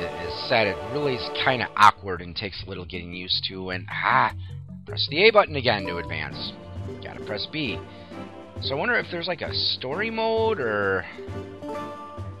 is 0.00 0.48
said, 0.48 0.66
it 0.66 0.76
really 0.92 1.14
is 1.14 1.30
kind 1.44 1.62
of 1.62 1.68
awkward 1.76 2.20
and 2.20 2.34
takes 2.34 2.62
a 2.64 2.68
little 2.68 2.84
getting 2.84 3.12
used 3.12 3.44
to. 3.48 3.70
And 3.70 3.86
ah, 3.90 4.32
press 4.86 5.06
the 5.10 5.28
A 5.28 5.30
button 5.30 5.56
again 5.56 5.86
to 5.86 5.98
advance. 5.98 6.52
Gotta 7.02 7.24
press 7.24 7.46
B. 7.52 7.78
So 8.60 8.74
I 8.74 8.78
wonder 8.78 8.94
if 8.96 9.06
there's 9.10 9.28
like 9.28 9.42
a 9.42 9.52
story 9.52 10.10
mode 10.10 10.60
or. 10.60 11.04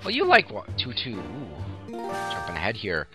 Well, 0.02 0.10
you 0.10 0.24
like 0.26 0.50
what? 0.50 0.66
Two 0.78 0.92
two. 0.92 1.18
Ooh 1.18 1.54
jumping 1.94 2.56
ahead 2.56 2.76
here. 2.76 3.08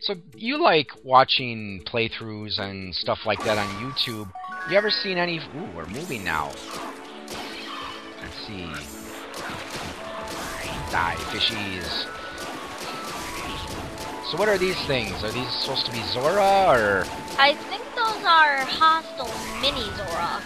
So 0.00 0.14
you 0.34 0.62
like 0.62 0.88
watching 1.02 1.82
playthroughs 1.86 2.60
and 2.60 2.94
stuff 2.94 3.20
like 3.26 3.40
that 3.44 3.58
on 3.58 3.66
YouTube? 3.82 4.30
You 4.70 4.76
ever 4.76 4.90
seen 4.90 5.18
any? 5.18 5.38
Ooh, 5.38 5.68
we're 5.74 5.86
moving 5.86 6.22
now. 6.22 6.52
Let's 8.20 8.46
see. 8.46 8.70
Die, 10.90 11.16
fishies. 11.30 12.17
So 14.28 14.36
what 14.36 14.48
are 14.48 14.58
these 14.58 14.76
things? 14.84 15.24
Are 15.24 15.30
these 15.30 15.48
supposed 15.48 15.86
to 15.86 15.92
be 15.92 16.02
Zora 16.12 16.68
or? 16.68 17.06
I 17.38 17.54
think 17.72 17.82
those 17.96 18.22
are 18.28 18.60
hostile 18.60 19.32
mini 19.62 19.88
Zora. 19.96 20.42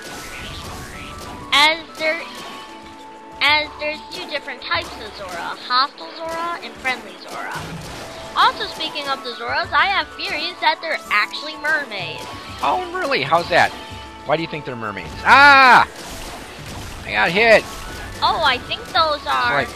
As 1.52 1.82
there 1.98 2.22
as 3.40 3.68
there's 3.80 3.98
two 4.12 4.30
different 4.30 4.62
types 4.62 4.94
of 5.04 5.12
Zora, 5.18 5.58
hostile 5.66 6.06
Zora 6.14 6.60
and 6.62 6.72
friendly 6.74 7.10
Zora. 7.26 7.58
Also 8.36 8.66
speaking 8.66 9.08
of 9.08 9.24
the 9.24 9.30
Zoras, 9.30 9.72
I 9.72 9.86
have 9.86 10.06
theories 10.14 10.54
that 10.60 10.78
they're 10.80 11.00
actually 11.10 11.56
mermaids. 11.56 12.22
Oh, 12.62 12.88
really? 12.94 13.22
How's 13.22 13.48
that? 13.48 13.72
Why 14.26 14.36
do 14.36 14.42
you 14.42 14.48
think 14.48 14.64
they're 14.64 14.76
mermaids? 14.76 15.10
Ah! 15.24 15.88
I 17.04 17.10
got 17.10 17.30
hit. 17.32 17.64
Oh, 18.22 18.42
I 18.44 18.58
think 18.58 18.80
those 18.94 19.26
are 19.26 19.54
like 19.54 19.68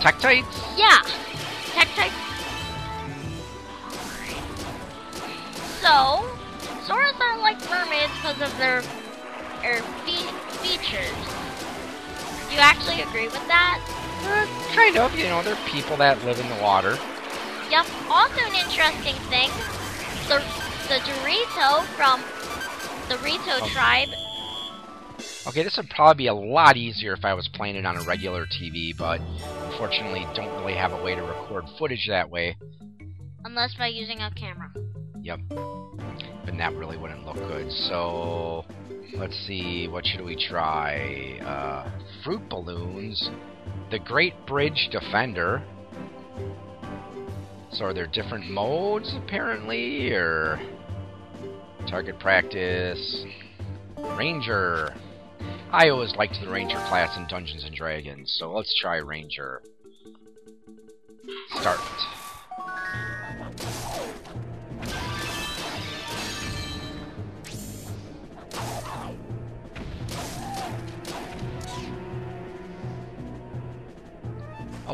Tektites? 0.00 0.78
Yeah. 0.78 1.02
Tech 1.74 1.86
So, 5.86 6.26
Zoras 6.82 7.14
are 7.20 7.38
like 7.38 7.58
mermaids 7.70 8.10
because 8.18 8.42
of 8.42 8.50
their, 8.58 8.82
their 9.62 9.82
fe- 10.02 10.34
features. 10.58 11.14
Do 12.48 12.54
you 12.54 12.60
actually 12.60 13.02
agree 13.02 13.28
with 13.28 13.46
that? 13.46 13.78
Uh, 14.26 14.74
kind 14.74 14.96
of, 14.96 15.14
you 15.14 15.26
know, 15.26 15.44
they're 15.44 15.54
people 15.70 15.96
that 15.98 16.24
live 16.24 16.40
in 16.40 16.48
the 16.48 16.60
water. 16.60 16.98
Yep. 17.70 17.86
Also, 18.10 18.40
an 18.42 18.54
interesting 18.58 19.14
thing: 19.30 19.48
the 20.26 20.42
the 20.90 20.98
Dorito 21.06 21.86
from 21.94 22.20
the 23.08 23.18
Rito 23.22 23.62
Oh. 23.62 23.70
tribe. 23.72 24.08
Okay, 25.46 25.62
this 25.62 25.76
would 25.76 25.88
probably 25.90 26.24
be 26.24 26.26
a 26.26 26.34
lot 26.34 26.76
easier 26.76 27.12
if 27.12 27.24
I 27.24 27.34
was 27.34 27.46
playing 27.46 27.76
it 27.76 27.86
on 27.86 27.96
a 27.96 28.02
regular 28.02 28.46
TV, 28.46 28.96
but 28.96 29.20
unfortunately 29.70 30.26
don't 30.34 30.50
really 30.60 30.74
have 30.74 30.92
a 30.92 31.00
way 31.04 31.14
to 31.14 31.22
record 31.22 31.64
footage 31.78 32.06
that 32.08 32.28
way. 32.28 32.56
Unless 33.44 33.76
by 33.76 33.86
using 33.86 34.20
a 34.20 34.32
camera. 34.32 34.72
But 35.26 36.56
that 36.58 36.74
really 36.74 36.96
wouldn't 36.96 37.24
look 37.26 37.36
good. 37.36 37.70
So 37.70 38.64
let's 39.14 39.36
see, 39.46 39.88
what 39.88 40.06
should 40.06 40.24
we 40.24 40.36
try? 40.36 41.38
Uh, 41.40 41.90
fruit 42.24 42.48
balloons, 42.48 43.30
the 43.90 43.98
Great 43.98 44.34
Bridge 44.46 44.88
Defender. 44.90 45.62
So 47.72 47.84
are 47.84 47.92
there 47.94 48.06
different 48.06 48.50
modes 48.50 49.14
apparently, 49.16 50.10
or 50.12 50.58
target 51.88 52.18
practice? 52.18 53.24
Ranger. 54.16 54.94
I 55.72 55.88
always 55.88 56.14
liked 56.16 56.38
the 56.42 56.50
Ranger 56.50 56.78
class 56.88 57.16
in 57.16 57.26
Dungeons 57.28 57.64
and 57.64 57.74
Dragons, 57.74 58.34
so 58.38 58.52
let's 58.52 58.74
try 58.80 58.96
Ranger. 58.96 59.62
Start. 61.60 61.80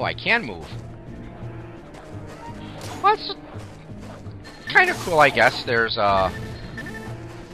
Oh, 0.02 0.04
I 0.04 0.14
can 0.14 0.44
move. 0.44 0.66
Well, 3.04 3.14
that's 3.14 3.34
kind 4.66 4.90
of 4.90 4.96
cool, 4.96 5.20
I 5.20 5.30
guess. 5.30 5.62
There's, 5.62 5.96
uh... 5.96 6.28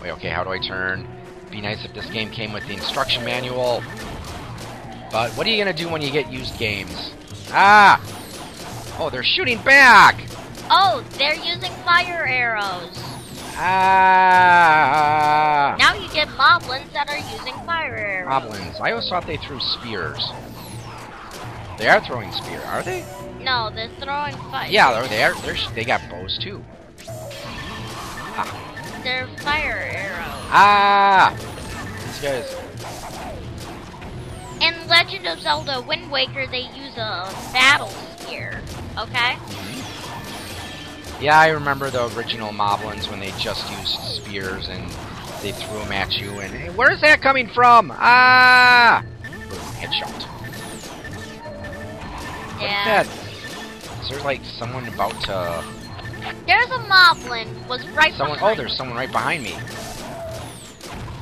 Wait, 0.00 0.12
okay, 0.12 0.30
how 0.30 0.44
do 0.44 0.50
I 0.50 0.58
turn? 0.58 1.06
Be 1.50 1.60
nice 1.60 1.84
if 1.84 1.92
this 1.92 2.06
game 2.06 2.30
came 2.30 2.54
with 2.54 2.66
the 2.66 2.72
instruction 2.72 3.22
manual. 3.22 3.82
But 5.12 5.30
what 5.32 5.46
are 5.46 5.50
you 5.50 5.62
gonna 5.62 5.76
do 5.76 5.90
when 5.90 6.00
you 6.00 6.10
get 6.10 6.32
used 6.32 6.58
games? 6.58 7.12
Ah! 7.50 8.00
Oh, 8.98 9.10
they're 9.10 9.22
shooting 9.22 9.60
back! 9.62 10.18
Oh, 10.70 11.04
they're 11.18 11.34
using 11.34 11.72
fire 11.84 12.24
arrows. 12.26 12.98
Ah! 13.56 14.96
Now 15.78 15.92
you 15.92 16.08
get 16.14 16.28
moblins 16.28 16.90
that 16.94 17.10
are 17.10 17.18
using 17.18 17.52
fire 17.66 17.94
arrows. 17.94 18.26
Goblins. 18.26 18.80
I 18.80 18.92
always 18.92 19.06
thought 19.10 19.26
they 19.26 19.36
threw 19.36 19.60
spears. 19.60 20.32
They 21.78 21.88
are 21.88 22.04
throwing 22.04 22.32
spear, 22.32 22.60
are 22.66 22.82
they? 22.82 23.04
No, 23.40 23.70
they're 23.72 23.88
throwing 24.00 24.34
fire. 24.50 24.68
Yeah, 24.68 24.92
they're 24.92 25.08
they 25.08 25.22
are. 25.22 25.34
They're, 25.42 25.56
they 25.74 25.84
got 25.84 26.00
bows 26.10 26.36
too. 26.38 26.64
They're 29.04 29.28
fire 29.38 29.88
arrows. 29.94 30.48
Ah! 30.50 31.36
These 32.04 32.20
guys. 32.20 32.56
In 34.60 34.88
Legend 34.88 35.28
of 35.28 35.38
Zelda 35.40 35.80
Wind 35.86 36.10
Waker, 36.10 36.48
they 36.48 36.62
use 36.74 36.94
a 36.96 37.30
battle 37.52 37.88
spear. 38.18 38.60
Okay? 38.98 39.36
Yeah, 41.20 41.38
I 41.38 41.50
remember 41.50 41.90
the 41.90 42.12
original 42.16 42.52
Moblins 42.52 43.08
when 43.08 43.20
they 43.20 43.30
just 43.38 43.70
used 43.70 43.98
spears 44.24 44.68
and 44.68 44.90
they 45.42 45.52
threw 45.52 45.78
them 45.78 45.92
at 45.92 46.18
you. 46.18 46.30
And 46.40 46.52
hey, 46.52 46.70
where's 46.70 47.00
that 47.02 47.22
coming 47.22 47.48
from? 47.48 47.92
Ah! 47.94 49.04
Boom, 49.22 49.58
headshot. 49.78 50.37
What's 52.58 52.62
Yeah. 52.72 53.02
that? 53.04 53.06
Is 54.02 54.08
there 54.10 54.20
like 54.22 54.40
someone 54.44 54.86
about 54.88 55.12
to? 55.22 55.64
There's 56.46 56.70
a 56.70 56.78
moblin. 56.90 57.66
Was 57.68 57.86
right 57.88 58.12
Someone? 58.14 58.38
Oh, 58.42 58.54
there's 58.54 58.76
someone 58.76 58.96
right 58.96 59.10
behind 59.10 59.42
me. 59.44 59.54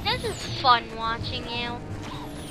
This 0.05 0.25
is 0.25 0.61
fun 0.63 0.85
watching 0.97 1.45
you. 1.49 1.79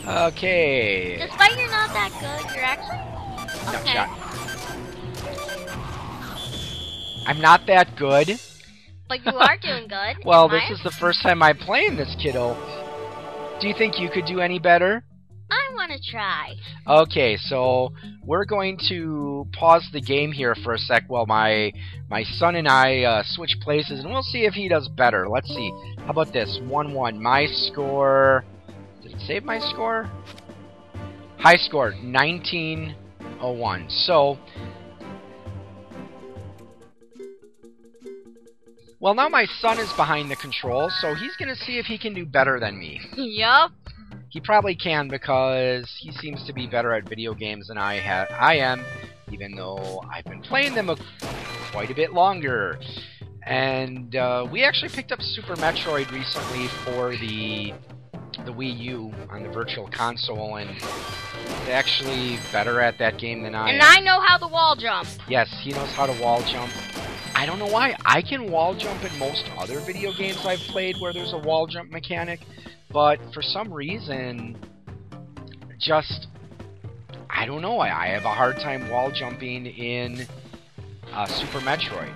Okay. 0.08 1.18
Despite 1.18 1.58
you're 1.58 1.72
not 1.72 1.90
that 1.94 2.12
good, 2.20 2.56
you're 2.56 2.64
actually. 2.64 3.72
No, 3.74 3.80
Okay. 3.80 3.94
shot. 3.94 4.10
I'm 7.28 7.42
not 7.42 7.66
that 7.66 7.96
good. 7.96 8.40
But 9.10 9.26
you 9.26 9.32
are 9.36 9.58
doing 9.62 9.88
good. 9.88 10.18
Well, 10.24 10.48
this 10.48 10.64
my- 10.70 10.76
is 10.76 10.84
the 10.84 10.92
first 10.92 11.22
time 11.24 11.42
I'm 11.42 11.58
playing 11.58 11.96
this 11.98 12.16
kiddo. 12.22 12.56
Do 13.60 13.68
you 13.68 13.74
think 13.74 14.00
you 14.00 14.10
could 14.10 14.26
do 14.26 14.42
any 14.42 14.60
better? 14.60 15.04
I 15.50 15.70
want 15.74 15.92
to 15.92 16.12
try. 16.12 16.56
Okay, 16.88 17.38
so 17.38 17.94
we're 18.24 18.46
going 18.46 18.80
to 18.90 19.48
pause 19.54 19.88
the 19.94 20.02
game 20.02 20.32
here 20.32 20.56
for 20.64 20.74
a 20.74 20.78
sec 20.78 21.04
while 21.08 21.26
my 21.26 21.72
my 22.10 22.24
son 22.24 22.56
and 22.56 22.68
I 22.68 23.04
uh, 23.04 23.24
switch 23.26 23.58
places, 23.62 24.04
and 24.04 24.12
we'll 24.12 24.24
see 24.24 24.46
if 24.46 24.54
he 24.54 24.68
does 24.68 24.88
better. 24.88 25.30
Let's 25.30 25.48
see. 25.48 25.72
How 26.00 26.10
about 26.10 26.34
this? 26.34 26.60
One 26.64 26.94
one. 26.94 27.22
My 27.22 27.46
score. 27.46 28.44
Did 29.02 29.14
it 29.14 29.22
save 29.22 29.44
my 29.44 29.60
score? 29.60 30.10
High 31.38 31.58
score, 31.58 31.94
nineteen 32.02 32.96
oh 33.40 33.52
one. 33.52 33.90
So. 33.90 34.40
Well, 39.00 39.14
now 39.14 39.30
my 39.30 39.46
son 39.60 39.78
is 39.78 39.92
behind 39.94 40.32
the 40.32 40.36
controls, 40.36 40.92
so 41.00 41.14
he's 41.14 41.36
going 41.36 41.50
to 41.50 41.56
see 41.56 41.78
if 41.78 41.86
he 41.86 42.00
can 42.00 42.16
do 42.16 42.26
better 42.26 42.60
than 42.60 42.80
me. 42.80 43.00
yup. 43.16 43.72
He 44.36 44.42
probably 44.42 44.76
can 44.76 45.08
because 45.08 45.90
he 45.98 46.12
seems 46.12 46.44
to 46.44 46.52
be 46.52 46.68
better 46.68 46.92
at 46.94 47.08
video 47.08 47.34
games 47.34 47.70
than 47.70 47.78
I 47.78 48.00
ha- 48.02 48.28
I 48.38 48.56
am, 48.58 48.84
even 49.32 49.56
though 49.56 50.04
I've 50.14 50.26
been 50.26 50.42
playing 50.42 50.76
them 50.76 50.90
a- 50.90 50.98
quite 51.72 51.90
a 51.90 51.96
bit 51.96 52.12
longer. 52.12 52.78
And 53.46 54.14
uh, 54.14 54.46
we 54.52 54.66
actually 54.66 54.90
picked 54.90 55.14
up 55.14 55.22
Super 55.22 55.56
Metroid 55.56 56.12
recently 56.12 56.68
for 56.84 57.12
the 57.16 57.74
the 58.44 58.52
Wii 58.52 58.78
U 58.80 59.14
on 59.30 59.42
the 59.42 59.50
Virtual 59.50 59.88
Console, 59.88 60.58
and 60.58 60.70
he's 60.70 61.70
actually 61.70 62.38
better 62.52 62.82
at 62.82 62.98
that 62.98 63.18
game 63.18 63.42
than 63.42 63.56
I 63.56 63.70
And 63.70 63.82
am. 63.82 63.88
And 63.88 64.00
I 64.00 64.02
know 64.02 64.20
how 64.20 64.38
to 64.38 64.48
wall 64.48 64.76
jump. 64.76 65.08
Yes, 65.30 65.48
he 65.62 65.72
knows 65.72 65.92
how 65.92 66.08
to 66.08 66.22
wall 66.22 66.42
jump. 66.42 66.74
I 67.36 67.46
don't 67.46 67.58
know 67.58 67.68
why. 67.68 67.96
I 68.04 68.22
can 68.22 68.52
wall 68.52 68.76
jump 68.76 69.02
in 69.06 69.18
most 69.18 69.46
other 69.58 69.80
video 69.80 70.12
games 70.12 70.46
I've 70.46 70.60
played 70.60 70.98
where 71.00 71.14
there's 71.14 71.32
a 71.32 71.38
wall 71.38 71.68
jump 71.68 71.90
mechanic, 71.90 72.42
but 72.96 73.20
for 73.34 73.42
some 73.42 73.74
reason, 73.74 74.58
just 75.78 76.28
I 77.30 77.46
don't 77.46 77.62
know. 77.62 77.80
I, 77.80 78.06
I 78.06 78.08
have 78.08 78.24
a 78.24 78.34
hard 78.34 78.56
time 78.56 78.90
wall 78.90 79.12
jumping 79.12 79.66
in 79.66 80.26
uh, 81.12 81.26
Super 81.26 81.60
Metroid. 81.60 82.16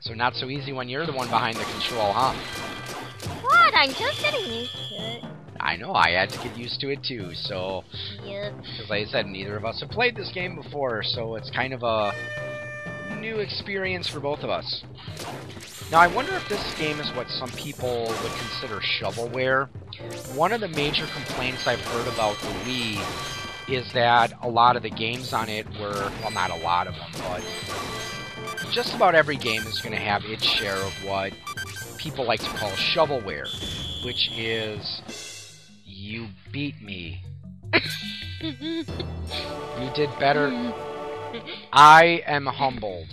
So 0.00 0.14
not 0.14 0.34
so 0.34 0.46
easy 0.46 0.72
when 0.72 0.88
you're 0.88 1.04
the 1.04 1.12
one 1.12 1.28
behind 1.28 1.58
the 1.58 1.64
control, 1.64 2.14
huh? 2.14 2.32
What? 3.42 3.74
I'm 3.74 3.90
just 3.90 4.22
getting 4.22 4.50
used 4.50 4.72
to 4.72 4.94
it. 4.94 5.07
I 5.68 5.76
know. 5.76 5.92
I 5.92 6.12
had 6.12 6.30
to 6.30 6.38
get 6.38 6.56
used 6.56 6.80
to 6.80 6.88
it 6.90 7.04
too. 7.04 7.34
So 7.34 7.84
Yep. 8.24 8.54
Because 8.56 8.88
like 8.88 9.06
I 9.06 9.10
said, 9.10 9.26
neither 9.26 9.54
of 9.54 9.66
us 9.66 9.80
have 9.80 9.90
played 9.90 10.16
this 10.16 10.30
game 10.32 10.56
before, 10.56 11.02
so 11.02 11.34
it's 11.34 11.50
kind 11.50 11.74
of 11.74 11.82
a 11.82 12.14
new 13.20 13.40
experience 13.40 14.08
for 14.08 14.18
both 14.18 14.40
of 14.40 14.48
us. 14.48 14.82
Now, 15.90 15.98
I 16.00 16.06
wonder 16.06 16.32
if 16.34 16.48
this 16.48 16.74
game 16.78 17.00
is 17.00 17.10
what 17.14 17.28
some 17.28 17.50
people 17.50 18.06
would 18.06 18.32
consider 18.32 18.80
shovelware. 18.80 19.68
One 20.34 20.52
of 20.52 20.62
the 20.62 20.68
major 20.68 21.06
complaints 21.14 21.66
I've 21.66 21.80
heard 21.80 22.08
about 22.14 22.38
the 22.40 22.48
Wii 22.64 23.68
is 23.68 23.92
that 23.92 24.32
a 24.42 24.48
lot 24.48 24.76
of 24.76 24.82
the 24.82 24.90
games 24.90 25.34
on 25.34 25.50
it 25.50 25.66
were, 25.78 26.10
well, 26.22 26.30
not 26.30 26.50
a 26.50 26.56
lot 26.56 26.86
of 26.86 26.94
them, 26.94 27.10
but 27.18 27.42
just 28.70 28.94
about 28.94 29.14
every 29.14 29.36
game 29.36 29.62
is 29.66 29.80
going 29.80 29.94
to 29.94 30.00
have 30.00 30.22
its 30.24 30.44
share 30.44 30.76
of 30.76 30.92
what 31.04 31.34
people 31.98 32.26
like 32.26 32.40
to 32.40 32.50
call 32.56 32.70
shovelware, 32.70 33.46
which 34.04 34.30
is 34.32 35.02
you 36.08 36.28
beat 36.52 36.80
me. 36.82 37.22
You 38.40 39.90
did 39.94 40.10
better. 40.18 40.48
I 41.72 42.22
am 42.26 42.46
humbled. 42.46 43.08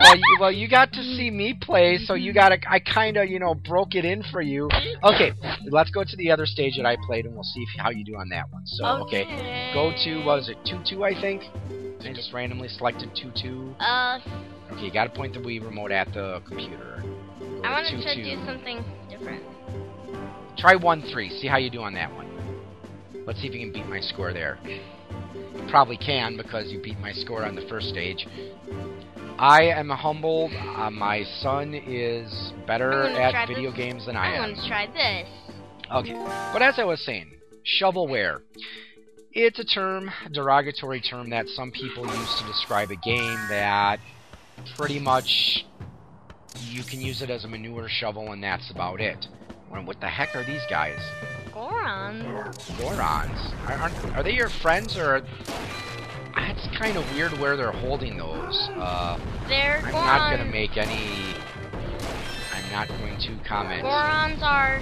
well, 0.00 0.16
you, 0.16 0.36
well, 0.40 0.52
you 0.52 0.68
got 0.68 0.92
to 0.92 1.02
see 1.02 1.30
me 1.30 1.54
play, 1.60 1.98
so 1.98 2.14
you 2.14 2.32
got 2.32 2.48
to. 2.50 2.58
I 2.68 2.80
kind 2.80 3.16
of, 3.16 3.28
you 3.28 3.38
know, 3.38 3.54
broke 3.54 3.94
it 3.94 4.04
in 4.04 4.22
for 4.30 4.40
you. 4.42 4.68
Okay, 5.04 5.32
let's 5.70 5.90
go 5.90 6.02
to 6.04 6.16
the 6.16 6.30
other 6.30 6.44
stage 6.46 6.76
that 6.76 6.86
I 6.86 6.96
played, 7.06 7.24
and 7.24 7.34
we'll 7.34 7.44
see 7.44 7.60
if, 7.60 7.80
how 7.80 7.90
you 7.90 8.04
do 8.04 8.16
on 8.16 8.28
that 8.30 8.50
one. 8.52 8.62
So, 8.66 8.84
okay, 9.06 9.70
go 9.74 9.92
to 10.04 10.16
what 10.24 10.38
was 10.38 10.48
it, 10.48 10.58
two 10.64 10.80
two? 10.88 11.04
I 11.04 11.18
think. 11.20 11.42
I 12.04 12.12
just 12.12 12.32
randomly 12.32 12.68
selected 12.68 13.10
two 13.16 13.30
two. 13.40 13.74
Uh, 13.80 14.18
Okay, 14.72 14.86
you 14.86 14.92
got 14.92 15.04
to 15.04 15.10
point 15.10 15.32
the 15.34 15.38
Wii 15.40 15.64
remote 15.64 15.92
at 15.92 16.12
the 16.12 16.42
computer. 16.46 17.02
Go 17.38 17.62
I 17.64 17.70
wanted 17.70 18.02
to 18.02 18.14
two. 18.16 18.22
do 18.24 18.44
something 18.44 18.84
different. 19.08 19.42
Try 20.56 20.74
one 20.74 21.02
three. 21.02 21.30
See 21.38 21.46
how 21.46 21.58
you 21.58 21.70
do 21.70 21.82
on 21.82 21.94
that 21.94 22.12
one. 22.14 22.26
Let's 23.26 23.40
see 23.40 23.48
if 23.48 23.54
you 23.54 23.60
can 23.60 23.72
beat 23.72 23.86
my 23.88 24.00
score 24.00 24.32
there. 24.32 24.58
You 24.64 25.66
probably 25.68 25.96
can 25.96 26.36
because 26.36 26.70
you 26.70 26.80
beat 26.80 26.98
my 27.00 27.12
score 27.12 27.44
on 27.44 27.54
the 27.54 27.66
first 27.68 27.88
stage. 27.88 28.26
I 29.38 29.64
am 29.64 29.90
humbled. 29.90 30.52
Uh, 30.54 30.90
my 30.90 31.24
son 31.40 31.74
is 31.74 32.52
better 32.66 32.90
I'm 32.90 33.12
gonna 33.12 33.30
try 33.30 33.42
at 33.42 33.48
video 33.48 33.70
this. 33.70 33.78
games 33.78 34.06
than 34.06 34.16
I 34.16 34.28
I'm 34.28 34.34
I 34.34 34.46
want 34.46 34.56
to 34.56 34.68
try 34.68 34.86
this. 34.86 35.28
Okay, 35.92 36.14
but 36.52 36.62
as 36.62 36.78
I 36.78 36.84
was 36.84 37.04
saying, 37.04 37.32
shovelware. 37.80 38.40
It's 39.32 39.58
a 39.58 39.64
term, 39.64 40.10
a 40.24 40.30
derogatory 40.30 41.02
term 41.02 41.28
that 41.30 41.46
some 41.48 41.70
people 41.70 42.06
use 42.06 42.34
to 42.40 42.46
describe 42.46 42.90
a 42.90 42.96
game 42.96 43.38
that 43.50 43.98
pretty 44.76 44.98
much 44.98 45.66
you 46.70 46.82
can 46.82 47.02
use 47.02 47.20
it 47.20 47.28
as 47.28 47.44
a 47.44 47.48
manure 47.48 47.86
shovel 47.86 48.32
and 48.32 48.42
that's 48.42 48.70
about 48.70 49.00
it. 49.02 49.26
What 49.70 50.00
the 50.00 50.08
heck 50.08 50.34
are 50.34 50.42
these 50.42 50.62
guys? 50.68 50.98
Gorons. 51.52 52.22
Gorons? 52.78 53.52
Are, 53.68 53.72
aren't, 53.74 54.16
are 54.16 54.22
they 54.22 54.32
your 54.34 54.48
friends 54.48 54.96
or? 54.96 55.22
That's 56.34 56.66
kind 56.76 56.96
of 56.96 57.14
weird 57.14 57.32
where 57.38 57.56
they're 57.56 57.70
holding 57.72 58.16
those. 58.16 58.68
Uh, 58.76 59.18
They're 59.48 59.78
I'm 59.84 59.92
Gorons. 59.92 60.06
not 60.06 60.30
gonna 60.36 60.50
make 60.50 60.76
any. 60.76 61.34
I'm 62.54 62.72
not 62.72 62.88
going 62.88 63.16
to 63.18 63.36
comment. 63.46 63.82
Gorons 63.84 64.42
are 64.42 64.80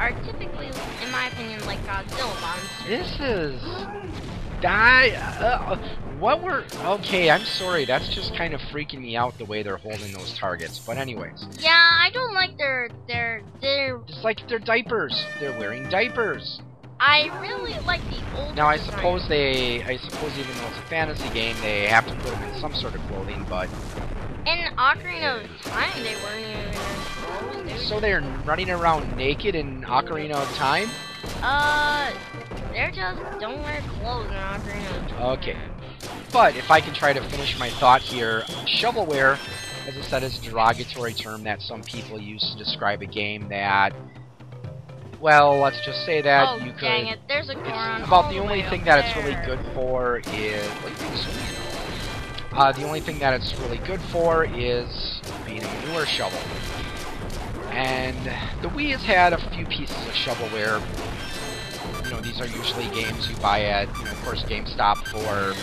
are 0.00 0.12
typically, 0.24 0.66
in 1.02 1.10
my 1.10 1.28
opinion, 1.28 1.64
like 1.66 1.78
Godzilla 1.86 2.40
monsters. 2.40 2.86
This 2.86 3.20
is 3.20 3.62
die. 4.60 5.10
Uh, 5.40 5.76
what 6.18 6.42
were? 6.42 6.64
Okay, 6.84 7.30
I'm 7.30 7.42
sorry. 7.44 7.84
That's 7.84 8.08
just 8.08 8.34
kind 8.34 8.54
of 8.54 8.60
freaking 8.62 9.00
me 9.00 9.16
out 9.16 9.36
the 9.38 9.44
way 9.44 9.62
they're 9.62 9.76
holding 9.76 10.12
those 10.12 10.34
targets. 10.36 10.78
But 10.78 10.96
anyways, 10.96 11.46
Yeah, 11.60 11.85
I 12.06 12.10
don't 12.10 12.34
like 12.34 12.56
their 12.56 12.88
their 13.08 13.42
their. 13.60 13.96
it's 14.06 14.22
like 14.22 14.38
they're 14.48 14.60
diapers. 14.60 15.26
They're 15.40 15.58
wearing 15.58 15.88
diapers. 15.88 16.60
I 17.00 17.36
really 17.40 17.76
like 17.84 18.00
the 18.02 18.40
old. 18.40 18.54
Now 18.54 18.68
I 18.68 18.76
suppose 18.76 19.28
they, 19.28 19.82
I 19.82 19.96
suppose 19.96 20.30
even 20.38 20.56
though 20.56 20.68
it's 20.68 20.78
a 20.78 20.88
fantasy 20.88 21.28
game, 21.34 21.56
they 21.62 21.88
have 21.88 22.06
to 22.06 22.14
put 22.14 22.30
them 22.30 22.44
in 22.44 22.60
some 22.60 22.72
sort 22.74 22.94
of 22.94 23.00
clothing. 23.08 23.44
But 23.48 23.68
in 24.46 24.72
Ocarina 24.76 25.42
of 25.42 25.62
Time 25.62 26.00
they 26.04 26.14
weren't 26.22 26.46
even. 26.46 26.64
in 26.64 26.74
clothes, 26.74 27.64
they 27.66 27.78
so 27.78 27.98
they're 27.98 28.20
running 28.44 28.70
around 28.70 29.16
naked 29.16 29.56
in 29.56 29.82
Ocarina 29.82 30.34
of 30.36 30.48
Time. 30.54 30.88
Uh, 31.42 32.12
they're 32.70 32.92
just 32.92 33.20
don't 33.40 33.60
wear 33.64 33.80
clothes 33.98 34.28
in 34.28 34.34
Ocarina 34.34 35.02
of 35.02 35.10
Time. 35.10 35.22
Okay. 35.38 35.56
But 36.32 36.54
if 36.54 36.70
I 36.70 36.80
can 36.80 36.94
try 36.94 37.12
to 37.12 37.22
finish 37.30 37.58
my 37.58 37.70
thought 37.70 38.00
here, 38.00 38.42
shovelware, 38.64 39.38
as 39.86 39.96
I 39.96 40.00
said, 40.02 40.22
is 40.24 40.38
a 40.38 40.50
derogatory 40.50 41.14
term 41.14 41.44
that 41.44 41.60
some 41.62 41.82
people 41.82 42.20
use 42.20 42.42
to 42.52 42.58
describe 42.62 43.02
a 43.02 43.06
game 43.06 43.48
that, 43.48 43.94
well, 45.20 45.58
let's 45.58 45.80
just 45.84 46.04
say 46.04 46.20
that 46.22 46.48
oh 46.48 46.56
you 46.64 46.72
could. 46.72 46.80
dang 46.80 47.06
it! 47.06 47.20
There's 47.28 47.48
a 47.48 47.54
Goron. 47.54 48.00
It's 48.00 48.08
about 48.08 48.30
the 48.30 48.38
only 48.38 48.62
thing 48.62 48.84
that 48.84 49.04
it's 49.04 49.16
really 49.16 49.36
good 49.46 49.60
for 49.74 50.18
is. 50.18 50.68
What 50.82 50.98
do 50.98 51.04
you 51.04 51.10
think, 51.10 52.52
Uh, 52.52 52.72
the 52.72 52.84
only 52.84 53.00
thing 53.00 53.18
that 53.20 53.34
it's 53.34 53.54
really 53.60 53.78
good 53.86 54.00
for 54.12 54.44
is 54.44 55.20
being 55.46 55.62
a 55.62 55.68
manure 55.68 56.06
shovel. 56.06 56.38
And 57.70 58.16
the 58.62 58.68
Wii 58.68 58.90
has 58.92 59.02
had 59.02 59.32
a 59.34 59.50
few 59.54 59.66
pieces 59.66 59.96
of 60.06 60.12
shovelware. 60.14 60.80
You 62.04 62.10
know, 62.10 62.20
these 62.20 62.40
are 62.40 62.46
usually 62.46 62.88
games 62.94 63.28
you 63.28 63.36
buy 63.36 63.62
at, 63.64 63.88
you 63.98 64.04
know, 64.04 64.12
of 64.12 64.22
course, 64.24 64.42
GameStop 64.44 64.96
for 65.08 65.54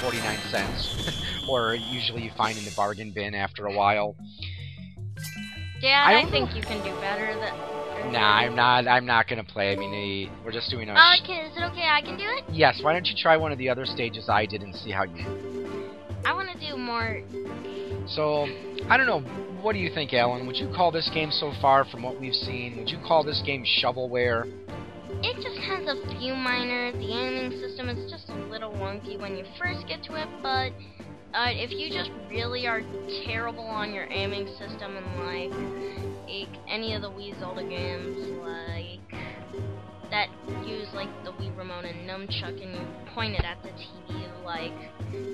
49 0.00 0.38
cents. 0.50 1.22
or 1.48 1.74
usually 1.74 2.22
you 2.22 2.30
find 2.36 2.58
in 2.58 2.64
the 2.64 2.74
bargain 2.76 3.12
bin 3.12 3.34
after 3.34 3.66
a 3.66 3.72
while. 3.72 4.16
Yeah, 5.80 6.04
I 6.06 6.10
I, 6.10 6.22
don't 6.22 6.30
think 6.30 6.54
you 6.54 6.62
can 6.62 6.82
do 6.84 6.94
better 7.00 7.34
than. 7.38 8.12
Nah, 8.12 8.36
I'm 8.36 8.54
not. 8.54 8.86
I'm 8.86 9.04
not 9.06 9.28
gonna 9.28 9.44
play. 9.44 9.72
I 9.72 9.76
mean, 9.76 9.90
they, 9.90 10.44
we're 10.44 10.52
just 10.52 10.70
doing 10.70 10.88
a. 10.88 10.94
Oh, 10.94 11.14
okay, 11.22 11.46
is 11.46 11.56
it 11.56 11.62
okay? 11.72 11.88
I 11.88 12.00
can 12.00 12.16
do 12.16 12.24
it. 12.24 12.44
yes. 12.52 12.80
Why 12.82 12.92
don't 12.92 13.06
you 13.06 13.14
try 13.16 13.36
one 13.36 13.52
of 13.52 13.58
the 13.58 13.68
other 13.68 13.84
stages 13.84 14.28
I 14.28 14.46
did 14.46 14.62
and 14.62 14.74
see 14.74 14.90
how 14.90 15.04
you 15.04 15.24
do? 15.24 15.66
I 16.24 16.32
want 16.32 16.48
to 16.50 16.58
do 16.58 16.76
more. 16.76 17.22
So, 18.08 18.46
I 18.88 18.96
don't 18.96 19.06
know. 19.06 19.20
What 19.62 19.72
do 19.72 19.78
you 19.78 19.90
think, 19.92 20.12
Alan? 20.12 20.46
Would 20.46 20.56
you 20.56 20.72
call 20.74 20.92
this 20.92 21.10
game 21.12 21.30
so 21.30 21.52
far, 21.60 21.84
from 21.84 22.02
what 22.02 22.20
we've 22.20 22.34
seen, 22.34 22.76
would 22.78 22.88
you 22.88 22.98
call 23.06 23.24
this 23.24 23.42
game 23.44 23.64
shovelware? 23.64 24.44
It 25.22 25.36
just 25.36 25.58
has 25.58 25.88
a 25.88 26.18
few 26.18 26.34
minor. 26.34 26.92
The 26.92 27.12
aiming 27.12 27.58
system 27.60 27.88
is 27.88 28.10
just 28.10 28.28
a 28.28 28.34
little 28.34 28.72
wonky 28.72 29.18
when 29.18 29.36
you 29.36 29.44
first 29.58 29.86
get 29.88 30.02
to 30.04 30.14
it, 30.20 30.28
but 30.42 30.72
uh, 31.34 31.50
if 31.50 31.70
you 31.70 31.90
just 31.90 32.10
really 32.30 32.66
are 32.66 32.82
terrible 33.26 33.64
on 33.64 33.92
your 33.92 34.04
aiming 34.10 34.46
system 34.58 34.96
and 34.96 35.06
like, 35.26 35.50
like 36.26 36.60
any 36.68 36.94
of 36.94 37.02
the 37.02 37.10
Wii 37.10 37.38
Zelda 37.38 37.62
games, 37.62 38.28
like 38.40 39.00
that 40.10 40.28
use 40.66 40.88
like 40.94 41.08
the 41.24 41.32
Wii 41.32 41.56
remote 41.56 41.84
and 41.84 42.08
nunchuck 42.08 42.62
and 42.62 42.74
you 42.74 42.80
point 43.14 43.34
it 43.34 43.44
at 43.44 43.62
the 43.62 43.70
TV, 43.70 44.44
like 44.44 44.72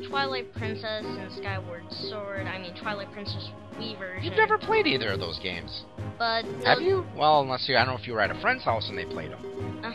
Twilight 0.09 0.53
Princess 0.55 1.05
and 1.05 1.31
Skyward 1.33 1.85
Sword. 2.09 2.47
I 2.47 2.59
mean 2.59 2.75
Twilight 2.81 3.13
Princess 3.13 3.51
Wii 3.75 3.99
version. 3.99 4.25
You've 4.25 4.37
never 4.37 4.59
played 4.59 4.87
either 4.87 5.13
of 5.13 5.21
those 5.21 5.39
games, 5.41 5.85
but 6.19 6.45
have 6.65 6.81
you? 6.81 7.05
Well, 7.17 7.43
unless 7.43 7.69
you, 7.69 7.77
I 7.77 7.85
don't 7.85 7.95
know 7.95 8.01
if 8.01 8.07
you 8.07 8.15
were 8.15 8.21
at 8.21 8.31
a 8.31 8.41
friend's 8.41 8.65
house 8.65 8.89
and 8.89 8.97
they 8.97 9.05
played 9.05 9.31
them. 9.31 9.81
Uh, 9.85 9.93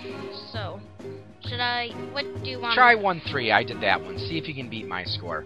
so, 0.54 0.80
should 1.42 1.60
I? 1.60 1.90
What 2.12 2.26
do 2.44 2.50
you 2.50 2.60
want? 2.60 2.76
Try 2.76 2.96
one 2.96 3.22
three. 3.32 3.52
I 3.52 3.64
did 3.64 3.82
that 3.82 4.02
one. 4.02 4.18
See 4.18 4.38
if 4.38 4.48
you 4.48 4.54
can 4.54 4.70
beat 4.70 4.88
my 4.88 5.04
score. 5.04 5.46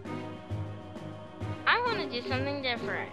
Want 1.91 2.09
to 2.11 2.21
do 2.21 2.27
something 2.29 2.61
different. 2.61 3.11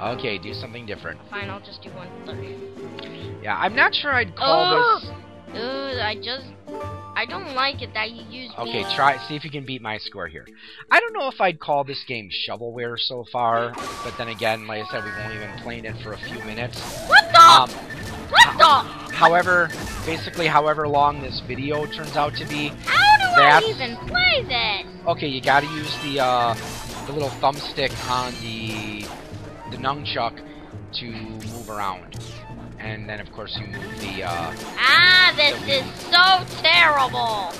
Okay, 0.00 0.38
do 0.38 0.54
something 0.54 0.86
different. 0.86 1.20
Fine, 1.30 1.50
I'll 1.50 1.60
just 1.60 1.82
do 1.82 1.90
one 1.90 2.08
three. 2.24 2.56
Yeah, 3.42 3.56
I'm 3.56 3.74
not 3.74 3.94
sure 3.94 4.12
I'd 4.12 4.36
call 4.36 4.74
Oh! 4.78 5.00
this. 5.00 5.10
Ugh, 5.52 5.98
I 5.98 6.14
just, 6.22 6.46
I 7.16 7.26
don't 7.28 7.54
like 7.56 7.82
it 7.82 7.92
that 7.94 8.12
you 8.12 8.22
use. 8.30 8.52
Okay, 8.56 8.84
me. 8.84 8.94
try. 8.94 9.16
See 9.26 9.34
if 9.34 9.44
you 9.44 9.50
can 9.50 9.66
beat 9.66 9.82
my 9.82 9.98
score 9.98 10.28
here. 10.28 10.46
I 10.92 11.00
don't 11.00 11.12
know 11.12 11.28
if 11.28 11.40
I'd 11.40 11.58
call 11.58 11.82
this 11.82 12.04
game 12.06 12.30
shovelware 12.48 12.96
so 12.98 13.24
far, 13.32 13.72
but 14.04 14.14
then 14.16 14.28
again, 14.28 14.66
like 14.68 14.84
I 14.86 14.90
said, 14.90 15.04
we've 15.04 15.14
only 15.24 15.38
been 15.38 15.58
playing 15.62 15.84
it 15.86 15.96
for 16.04 16.12
a 16.12 16.18
few 16.18 16.38
minutes. 16.44 16.80
What 17.08 17.24
the? 17.32 17.38
Um, 17.40 17.70
what 18.30 18.58
the? 18.58 19.12
however, 19.12 19.68
basically, 20.06 20.46
however 20.46 20.86
long 20.86 21.20
this 21.20 21.42
video 21.48 21.84
turns 21.86 22.16
out 22.16 22.34
to 22.36 22.46
be, 22.46 22.68
How 22.84 23.16
do 23.34 23.42
I 23.42 23.60
even 23.74 23.96
play 24.06 24.44
this? 24.44 25.06
okay, 25.08 25.26
you 25.26 25.42
got 25.42 25.60
to 25.60 25.66
use 25.66 25.92
the 26.04 26.20
uh, 26.20 26.54
the 27.06 27.12
little 27.12 27.30
thumbstick 27.30 27.92
on 28.10 28.32
the 28.42 29.02
the 29.70 29.76
nunchuck 29.76 30.40
to 30.94 31.06
move 31.06 31.70
around, 31.70 32.18
and 32.78 33.08
then 33.08 33.20
of 33.20 33.30
course 33.32 33.56
you 33.60 33.66
move 33.66 34.00
the. 34.00 34.24
Uh, 34.24 34.54
Ah, 34.78 35.32
this 35.36 35.56
is 35.68 35.84
so 36.00 36.44
terrible. 36.62 37.52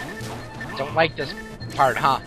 don't 0.77 0.95
like 0.95 1.17
this 1.17 1.33
part, 1.75 1.97
huh? 1.97 2.19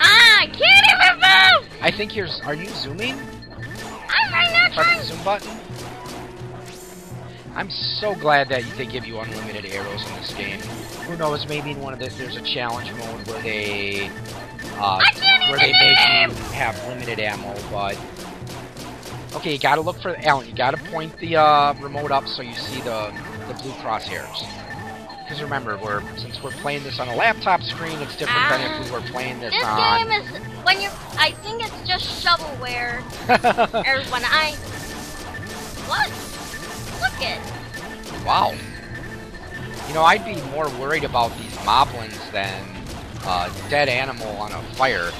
Ah, 0.00 0.40
I 0.40 0.46
can't 0.46 0.86
even 0.94 1.20
move. 1.20 1.82
I 1.82 1.90
think 1.90 2.16
you're. 2.16 2.28
Are 2.44 2.54
you 2.54 2.68
zooming? 2.68 3.14
I'm 3.14 4.32
right 4.32 4.50
now 4.52 4.68
trying. 4.74 4.98
the 4.98 5.04
zoom 5.04 5.22
button. 5.24 5.58
I'm 7.54 7.70
so 7.70 8.14
glad 8.14 8.48
that 8.48 8.62
they 8.78 8.86
give 8.86 9.04
you 9.06 9.18
unlimited 9.18 9.66
arrows 9.66 10.02
in 10.08 10.14
this 10.16 10.32
game. 10.32 10.58
Who 11.06 11.16
knows? 11.18 11.46
Maybe 11.46 11.72
in 11.72 11.80
one 11.80 11.92
of 11.92 11.98
the 11.98 12.08
there's 12.16 12.36
a 12.36 12.40
challenge 12.40 12.90
mode 12.92 13.26
where 13.28 13.42
they 13.42 14.10
uh, 14.82 15.00
where 15.48 15.58
they 15.58 15.72
make 15.72 15.98
you 16.28 16.44
have 16.52 16.88
limited 16.88 17.20
ammo. 17.20 17.54
But 17.70 17.98
okay, 19.36 19.52
you 19.52 19.58
gotta 19.58 19.80
look 19.80 20.00
for 20.00 20.16
Alan. 20.16 20.48
You 20.48 20.54
gotta 20.54 20.76
point 20.76 21.16
the 21.18 21.36
uh, 21.36 21.74
remote 21.74 22.10
up 22.10 22.26
so 22.26 22.42
you 22.42 22.54
see 22.54 22.80
the 22.80 23.12
the 23.48 23.54
blue 23.62 23.72
crosshairs. 23.72 24.46
Because 25.22 25.40
remember, 25.42 25.78
we're 25.78 26.02
since 26.18 26.42
we're 26.42 26.50
playing 26.50 26.82
this 26.82 26.98
on 26.98 27.08
a 27.08 27.16
laptop 27.16 27.62
screen, 27.62 27.98
it's 28.00 28.16
different 28.16 28.48
than 28.50 28.60
if 28.60 28.84
we 28.84 28.90
were 28.92 29.00
playing 29.12 29.40
this, 29.40 29.54
This 29.54 29.64
on. 29.64 30.08
This 30.08 30.28
game 30.30 30.40
is 30.42 30.64
when 30.64 30.80
you. 30.80 30.90
I 31.16 31.30
think 31.42 31.62
it's 31.64 31.88
just 31.88 32.24
shovelware. 32.24 33.00
or 33.86 34.04
when 34.10 34.22
I. 34.24 34.54
What? 35.88 36.10
Look 37.00 37.22
it. 37.22 38.26
Wow. 38.26 38.54
You 39.88 39.94
know, 39.94 40.02
I'd 40.02 40.24
be 40.24 40.40
more 40.50 40.68
worried 40.80 41.04
about 41.04 41.36
these 41.38 41.52
moblins 41.58 42.30
than 42.32 42.81
a 43.26 43.50
dead 43.70 43.88
animal 43.88 44.28
on 44.36 44.52
a 44.52 44.62
fire. 44.74 45.10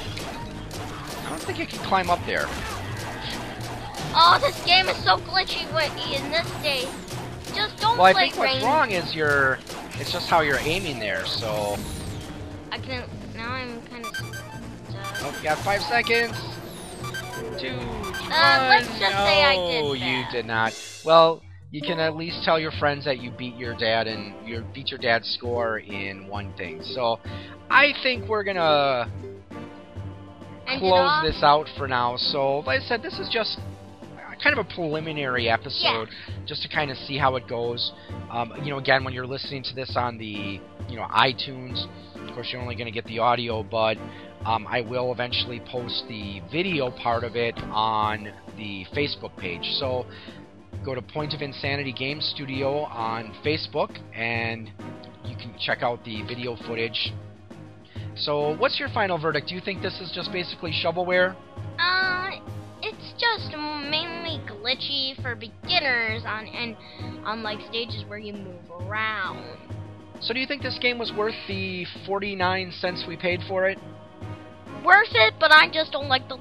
I 1.24 1.28
don't 1.28 1.40
think 1.40 1.58
you 1.58 1.66
can 1.66 1.78
climb 1.80 2.10
up 2.10 2.24
there. 2.26 2.46
Oh, 4.14 4.38
this 4.42 4.62
game 4.64 4.88
is 4.88 4.96
so 4.98 5.16
glitchy 5.18 5.64
wi- 5.70 5.90
in 6.14 6.30
this 6.30 6.50
day. 6.62 6.86
Just 7.54 7.78
don't 7.80 7.96
Well, 7.96 8.06
I 8.06 8.12
play 8.12 8.22
think 8.30 8.38
what's 8.38 8.54
Rain. 8.54 8.64
wrong 8.64 8.90
is 8.90 9.14
your. 9.14 9.58
It's 9.98 10.10
just 10.12 10.28
how 10.28 10.40
you're 10.40 10.58
aiming 10.60 10.98
there. 10.98 11.24
So, 11.26 11.78
I 12.70 12.78
can. 12.78 13.04
Now 13.36 13.52
I'm 13.52 13.80
kind 13.82 14.04
of. 14.06 14.12
oh, 15.22 15.34
you 15.38 15.42
got 15.42 15.58
five 15.58 15.82
seconds. 15.82 16.36
Two. 17.58 17.68
Uh, 18.34 18.66
let's 18.70 18.88
one. 18.88 18.98
just 19.00 19.16
say 19.16 19.44
I 19.44 19.54
did 19.56 19.82
No, 19.84 19.92
you 19.94 20.24
did 20.30 20.46
not. 20.46 20.74
Well, 21.04 21.42
you 21.72 21.80
can 21.80 21.98
at 21.98 22.14
least 22.14 22.42
tell 22.44 22.60
your 22.60 22.70
friends 22.72 23.04
that 23.06 23.18
you 23.18 23.30
beat 23.32 23.56
your 23.56 23.74
dad 23.76 24.06
and 24.06 24.46
you 24.46 24.64
beat 24.72 24.90
your 24.90 25.00
dad's 25.00 25.28
score 25.30 25.78
in 25.78 26.28
one 26.28 26.52
thing. 26.56 26.80
So, 26.82 27.18
I 27.70 27.92
think 28.02 28.28
we're 28.28 28.44
gonna 28.44 29.10
it 29.50 30.78
close 30.78 31.08
off. 31.08 31.24
this 31.24 31.42
out 31.42 31.66
for 31.76 31.88
now. 31.88 32.16
So, 32.16 32.58
like 32.60 32.82
I 32.82 32.84
said, 32.84 33.02
this 33.02 33.18
is 33.18 33.28
just 33.32 33.58
kind 34.42 34.58
of 34.58 34.66
a 34.66 34.74
preliminary 34.74 35.48
episode, 35.48 36.08
just 36.46 36.62
to 36.62 36.68
kind 36.68 36.90
of 36.90 36.96
see 36.98 37.16
how 37.16 37.36
it 37.36 37.48
goes. 37.48 37.92
Um, 38.30 38.52
you 38.62 38.70
know, 38.70 38.78
again, 38.78 39.04
when 39.04 39.14
you're 39.14 39.26
listening 39.26 39.62
to 39.64 39.74
this 39.74 39.94
on 39.96 40.18
the 40.18 40.60
you 40.88 40.96
know 40.96 41.06
iTunes. 41.10 41.84
Of 42.16 42.34
course, 42.34 42.50
you're 42.52 42.60
only 42.60 42.74
going 42.76 42.86
to 42.86 42.92
get 42.92 43.04
the 43.06 43.18
audio, 43.18 43.62
but 43.62 43.96
um, 44.44 44.66
I 44.68 44.80
will 44.80 45.12
eventually 45.12 45.60
post 45.70 46.04
the 46.08 46.40
video 46.52 46.90
part 46.90 47.24
of 47.24 47.36
it 47.36 47.54
on 47.58 48.28
the 48.56 48.86
Facebook 48.94 49.36
page. 49.36 49.64
So 49.78 50.06
go 50.84 50.94
to 50.94 51.02
Point 51.02 51.32
of 51.34 51.42
Insanity 51.42 51.92
Game 51.92 52.20
Studio 52.20 52.80
on 52.80 53.34
Facebook, 53.44 53.96
and 54.14 54.70
you 55.24 55.36
can 55.36 55.54
check 55.58 55.82
out 55.82 56.04
the 56.04 56.22
video 56.22 56.56
footage. 56.66 57.12
So, 58.16 58.56
what's 58.56 58.78
your 58.78 58.88
final 58.88 59.18
verdict? 59.18 59.48
Do 59.48 59.54
you 59.54 59.60
think 59.60 59.80
this 59.80 59.98
is 60.00 60.12
just 60.14 60.32
basically 60.32 60.72
shovelware? 60.72 61.34
Uh, 61.78 62.30
it's 62.82 63.12
just 63.18 63.56
mainly 63.56 64.40
glitchy 64.46 65.20
for 65.22 65.34
beginners 65.34 66.24
on 66.26 66.46
and 66.46 66.76
on 67.24 67.42
like 67.42 67.58
stages 67.68 68.04
where 68.08 68.18
you 68.18 68.32
move 68.32 68.70
around. 68.70 69.58
So, 70.20 70.34
do 70.34 70.40
you 70.40 70.46
think 70.46 70.62
this 70.62 70.78
game 70.80 70.98
was 70.98 71.12
worth 71.16 71.34
the 71.48 71.86
49 72.06 72.72
cents 72.80 73.04
we 73.06 73.16
paid 73.16 73.40
for 73.48 73.68
it? 73.68 73.78
Worth 74.84 75.08
it, 75.12 75.34
but 75.38 75.52
I 75.52 75.70
just 75.72 75.92
don't 75.92 76.08
like 76.08 76.28
the 76.28 76.38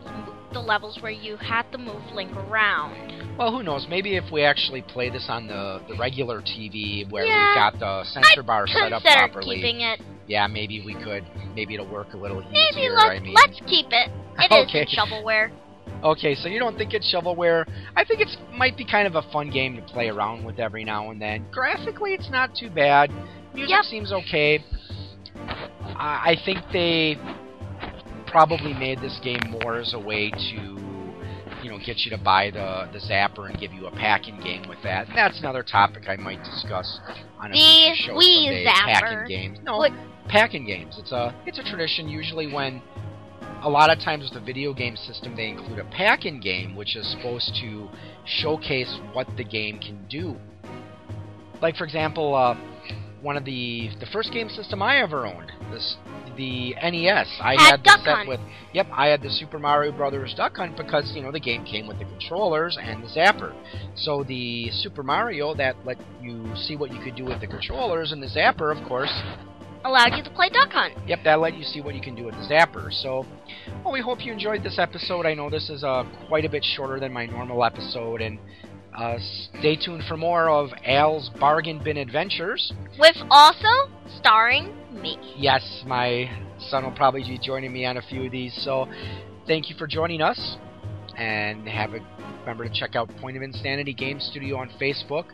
the 0.51 0.60
levels 0.60 0.97
where 0.99 1.12
you 1.12 1.38
have 1.38 1.71
to 1.71 1.77
move 1.77 2.01
Link 2.13 2.36
around. 2.36 3.20
Well, 3.38 3.52
who 3.52 3.63
knows? 3.63 3.88
Maybe 3.89 4.17
if 4.17 4.32
we 4.32 4.44
actually 4.44 4.82
play 4.84 5.10
this 5.10 5.26
on 5.30 5.48
the, 5.48 5.82
the 5.88 5.96
regular 5.96 6.41
TV 6.41 7.10
where 7.12 7.26
Yeah, 7.26 7.48
we've 7.50 7.56
got 7.56 7.80
the 7.80 8.04
sensor 8.04 8.41
I'd 8.41 8.46
bar 8.46 8.67
set 8.67 8.94
up 8.94 9.02
properly, 9.04 9.56
keeping 9.56 9.82
it. 9.82 10.00
yeah, 10.28 10.46
maybe 10.48 10.84
we 10.86 10.94
could. 10.96 11.26
Maybe 11.56 11.74
it'll 11.74 11.88
work 11.89 12.13
a 12.13 12.17
little 12.17 12.41
Maybe 12.44 12.58
easier. 12.82 12.94
let's 12.94 13.10
I 13.10 13.20
mean, 13.20 13.34
let's 13.34 13.60
keep 13.67 13.88
it. 13.89 14.12
It 14.38 14.52
is 14.52 14.70
Okay. 14.70 14.86
shovelware. 14.86 15.52
Okay, 16.04 16.36
so 16.36 16.48
you 16.50 16.60
don't 16.60 16.78
think 16.78 16.94
it's 16.94 17.12
shovelware? 17.13 17.65
I 17.96 18.04
think 18.04 18.22
it's 18.22 18.38
might 18.54 18.78
be 18.78 18.86
kind 18.86 19.08
of 19.08 19.15
a 19.15 19.22
fun 19.32 19.50
game 19.50 19.76
to 19.76 19.82
play 19.84 20.10
around 20.10 20.44
with 20.44 20.60
every 20.60 20.84
now 20.84 21.10
and 21.12 21.22
then. 21.22 21.46
Graphically, 21.52 22.13
it's 22.13 22.30
not 22.30 22.56
too 22.56 22.70
bad. 22.70 23.12
Music 23.54 23.70
Yep. 23.76 23.86
seems 23.86 24.12
okay. 24.12 24.63
I 25.96 26.32
I 26.32 26.38
think 26.46 26.60
they 26.72 27.17
probably 28.28 28.74
made 28.74 29.00
this 29.02 29.20
game 29.24 29.41
more 29.50 29.76
as 29.78 29.94
a 29.94 30.00
way 30.00 30.30
to, 30.32 30.78
get 31.86 32.00
you 32.06 32.12
to 32.12 32.17
buy 32.17 32.50
the 32.52 32.88
the 32.94 33.00
zapper 33.00 33.50
and 33.50 33.60
give 33.60 33.74
you 33.74 33.88
a 33.88 33.91
packing 33.91 34.39
game 34.41 34.67
with 34.67 34.80
that. 34.84 35.08
That's 35.15 35.39
another 35.39 35.63
topic 35.63 36.04
I 36.08 36.15
might 36.15 36.44
discuss 36.44 37.00
on 37.39 37.52
a 37.52 37.54
The 37.54 37.96
show 37.96 38.13
Wii 38.13 38.46
someday. 38.46 38.65
Zapper. 38.65 38.86
Packing 39.02 39.28
games. 39.28 39.60
No, 39.63 39.78
What- 39.78 39.91
packing 40.28 40.65
games. 40.65 40.98
It's 41.00 41.12
a 41.12 41.34
it's 41.46 41.60
a 41.60 41.63
tradition 41.63 42.08
usually 42.08 42.52
when 42.52 42.82
a 43.63 43.70
lot 43.70 43.91
of 43.91 44.00
times 44.00 44.24
with 44.24 44.34
the 44.34 44.46
video 44.46 44.74
game 44.74 44.96
system 44.96 45.36
they 45.36 45.48
include 45.50 45.78
a 45.80 45.86
pack-in 45.86 46.39
game 46.39 46.76
which 46.76 46.96
is 46.96 47.08
supposed 47.12 47.54
to 47.62 47.89
showcase 48.26 49.00
what 49.13 49.28
the 49.38 49.44
game 49.44 49.78
can 49.80 50.06
do. 50.10 50.36
Like 51.62 51.76
for 51.76 51.84
example, 51.84 52.34
uh, 52.36 52.56
one 53.21 53.38
of 53.38 53.45
the 53.45 53.89
the 53.99 54.05
first 54.07 54.31
game 54.31 54.49
system 54.49 54.81
I 54.81 54.97
ever 54.97 55.25
owned, 55.25 55.51
this 55.71 55.97
the 56.38 56.73
NES. 56.81 57.27
I 57.41 57.55
Had 57.57 57.71
had 57.71 57.84
the 57.84 57.99
set 58.03 58.15
Hunt. 58.15 58.29
with 58.29 58.39
Yep, 58.73 58.88
I 58.93 59.07
had 59.07 59.21
the 59.21 59.29
Super 59.29 59.60
Mario 59.60 59.91
Brothers 59.91 60.34
Duck 60.36 60.55
Hunt 60.55 60.77
because, 60.77 61.12
you 61.13 61.21
know, 61.21 61.31
the 61.31 61.39
game 61.39 61.65
came 61.65 61.88
with 61.88 61.99
the 61.99 62.05
controllers 62.05 62.77
and 62.81 63.03
the 63.03 63.07
zapper. 63.07 63.53
So 63.95 64.23
the 64.23 64.69
Super 64.71 65.03
Mario 65.03 65.53
that 65.55 65.75
let 65.86 65.97
you 66.21 66.49
see 66.55 66.77
what 66.77 66.91
you 66.93 67.01
could 67.01 67.15
do 67.15 67.25
with 67.25 67.41
the 67.41 67.47
controllers 67.47 68.12
and 68.12 68.23
the 68.23 68.27
zapper, 68.27 68.75
of 68.75 68.88
course, 68.88 69.12
Allowed 69.84 70.15
you 70.15 70.23
to 70.23 70.29
play 70.29 70.49
Duck 70.49 70.69
Hunt. 70.71 70.93
Yep, 71.07 71.19
that 71.23 71.39
let 71.39 71.55
you 71.55 71.63
see 71.63 71.81
what 71.81 71.95
you 71.95 72.01
can 72.01 72.13
do 72.13 72.25
with 72.25 72.36
the 72.36 72.41
zapper. 72.41 72.93
So, 72.93 73.25
well, 73.84 73.91
we 73.91 73.99
hope 73.99 74.23
you 74.23 74.31
enjoyed 74.31 74.63
this 74.63 74.77
episode. 74.77 75.25
I 75.25 75.34
know 75.34 75.49
this 75.49 75.71
is 75.71 75.84
uh, 75.84 76.03
quite 76.27 76.45
a 76.45 76.49
bit 76.49 76.63
shorter 76.63 76.99
than 76.99 77.12
my 77.12 77.25
normal 77.25 77.63
episode, 77.65 78.21
and 78.21 78.38
uh, 78.95 79.17
stay 79.60 79.75
tuned 79.75 80.04
for 80.08 80.17
more 80.17 80.49
of 80.49 80.69
Al's 80.86 81.30
Bargain 81.39 81.82
Bin 81.84 81.97
Adventures. 81.97 82.73
With 82.99 83.15
also 83.30 83.91
starring 84.19 84.75
me. 84.91 85.17
Yes, 85.38 85.84
my 85.86 86.30
son 86.69 86.84
will 86.84 86.91
probably 86.91 87.23
be 87.23 87.39
joining 87.41 87.71
me 87.71 87.86
on 87.86 87.97
a 87.97 88.01
few 88.01 88.25
of 88.25 88.32
these. 88.32 88.54
So, 88.63 88.88
thank 89.47 89.69
you 89.69 89.75
for 89.77 89.88
joining 89.88 90.21
us, 90.21 90.58
and 91.17 91.67
have 91.67 91.93
a 91.93 91.99
remember 92.41 92.67
to 92.67 92.73
check 92.73 92.95
out 92.95 93.10
Point 93.17 93.38
of 93.38 93.43
Insanity 93.43 93.93
Game 93.93 94.19
Studio 94.19 94.58
on 94.58 94.69
Facebook. 94.82 95.25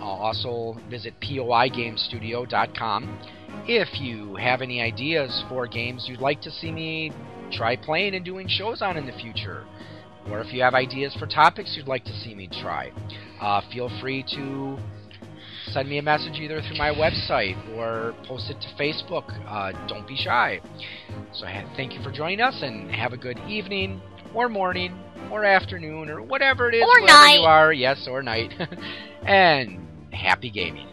Uh, 0.00 0.04
also 0.04 0.76
visit 0.88 1.14
poigamestudio.com. 1.20 3.18
If 3.66 4.00
you 4.00 4.36
have 4.36 4.62
any 4.62 4.80
ideas 4.80 5.44
for 5.48 5.66
games 5.66 6.06
you'd 6.08 6.20
like 6.20 6.40
to 6.42 6.50
see 6.50 6.70
me 6.72 7.12
try 7.52 7.76
playing 7.76 8.14
and 8.14 8.24
doing 8.24 8.48
shows 8.48 8.82
on 8.82 8.96
in 8.96 9.06
the 9.06 9.12
future, 9.12 9.64
or 10.30 10.40
if 10.40 10.52
you 10.52 10.62
have 10.62 10.74
ideas 10.74 11.14
for 11.18 11.26
topics 11.26 11.74
you'd 11.76 11.88
like 11.88 12.04
to 12.04 12.12
see 12.20 12.34
me 12.34 12.48
try, 12.60 12.90
uh, 13.40 13.60
feel 13.72 13.90
free 14.00 14.22
to 14.34 14.78
send 15.72 15.88
me 15.88 15.98
a 15.98 16.02
message 16.02 16.34
either 16.38 16.60
through 16.62 16.78
my 16.78 16.90
website 16.90 17.56
or 17.76 18.14
post 18.26 18.50
it 18.50 18.56
to 18.60 18.68
Facebook. 18.82 19.24
Uh, 19.46 19.72
don't 19.86 20.06
be 20.08 20.16
shy. 20.16 20.60
So 21.34 21.46
ha- 21.46 21.70
thank 21.76 21.92
you 21.94 22.02
for 22.02 22.10
joining 22.10 22.40
us 22.40 22.60
and 22.62 22.90
have 22.90 23.12
a 23.12 23.16
good 23.18 23.38
evening 23.48 24.00
or 24.34 24.48
morning 24.48 24.98
or 25.30 25.44
afternoon 25.44 26.08
or 26.08 26.22
whatever 26.22 26.70
it 26.70 26.74
is 26.74 26.82
Or 26.82 27.02
wherever 27.02 27.06
night. 27.06 27.34
you 27.40 27.46
are. 27.46 27.72
Yes, 27.72 28.06
or 28.10 28.22
night. 28.22 28.52
and 29.26 29.86
happy 30.12 30.50
gaming. 30.50 30.88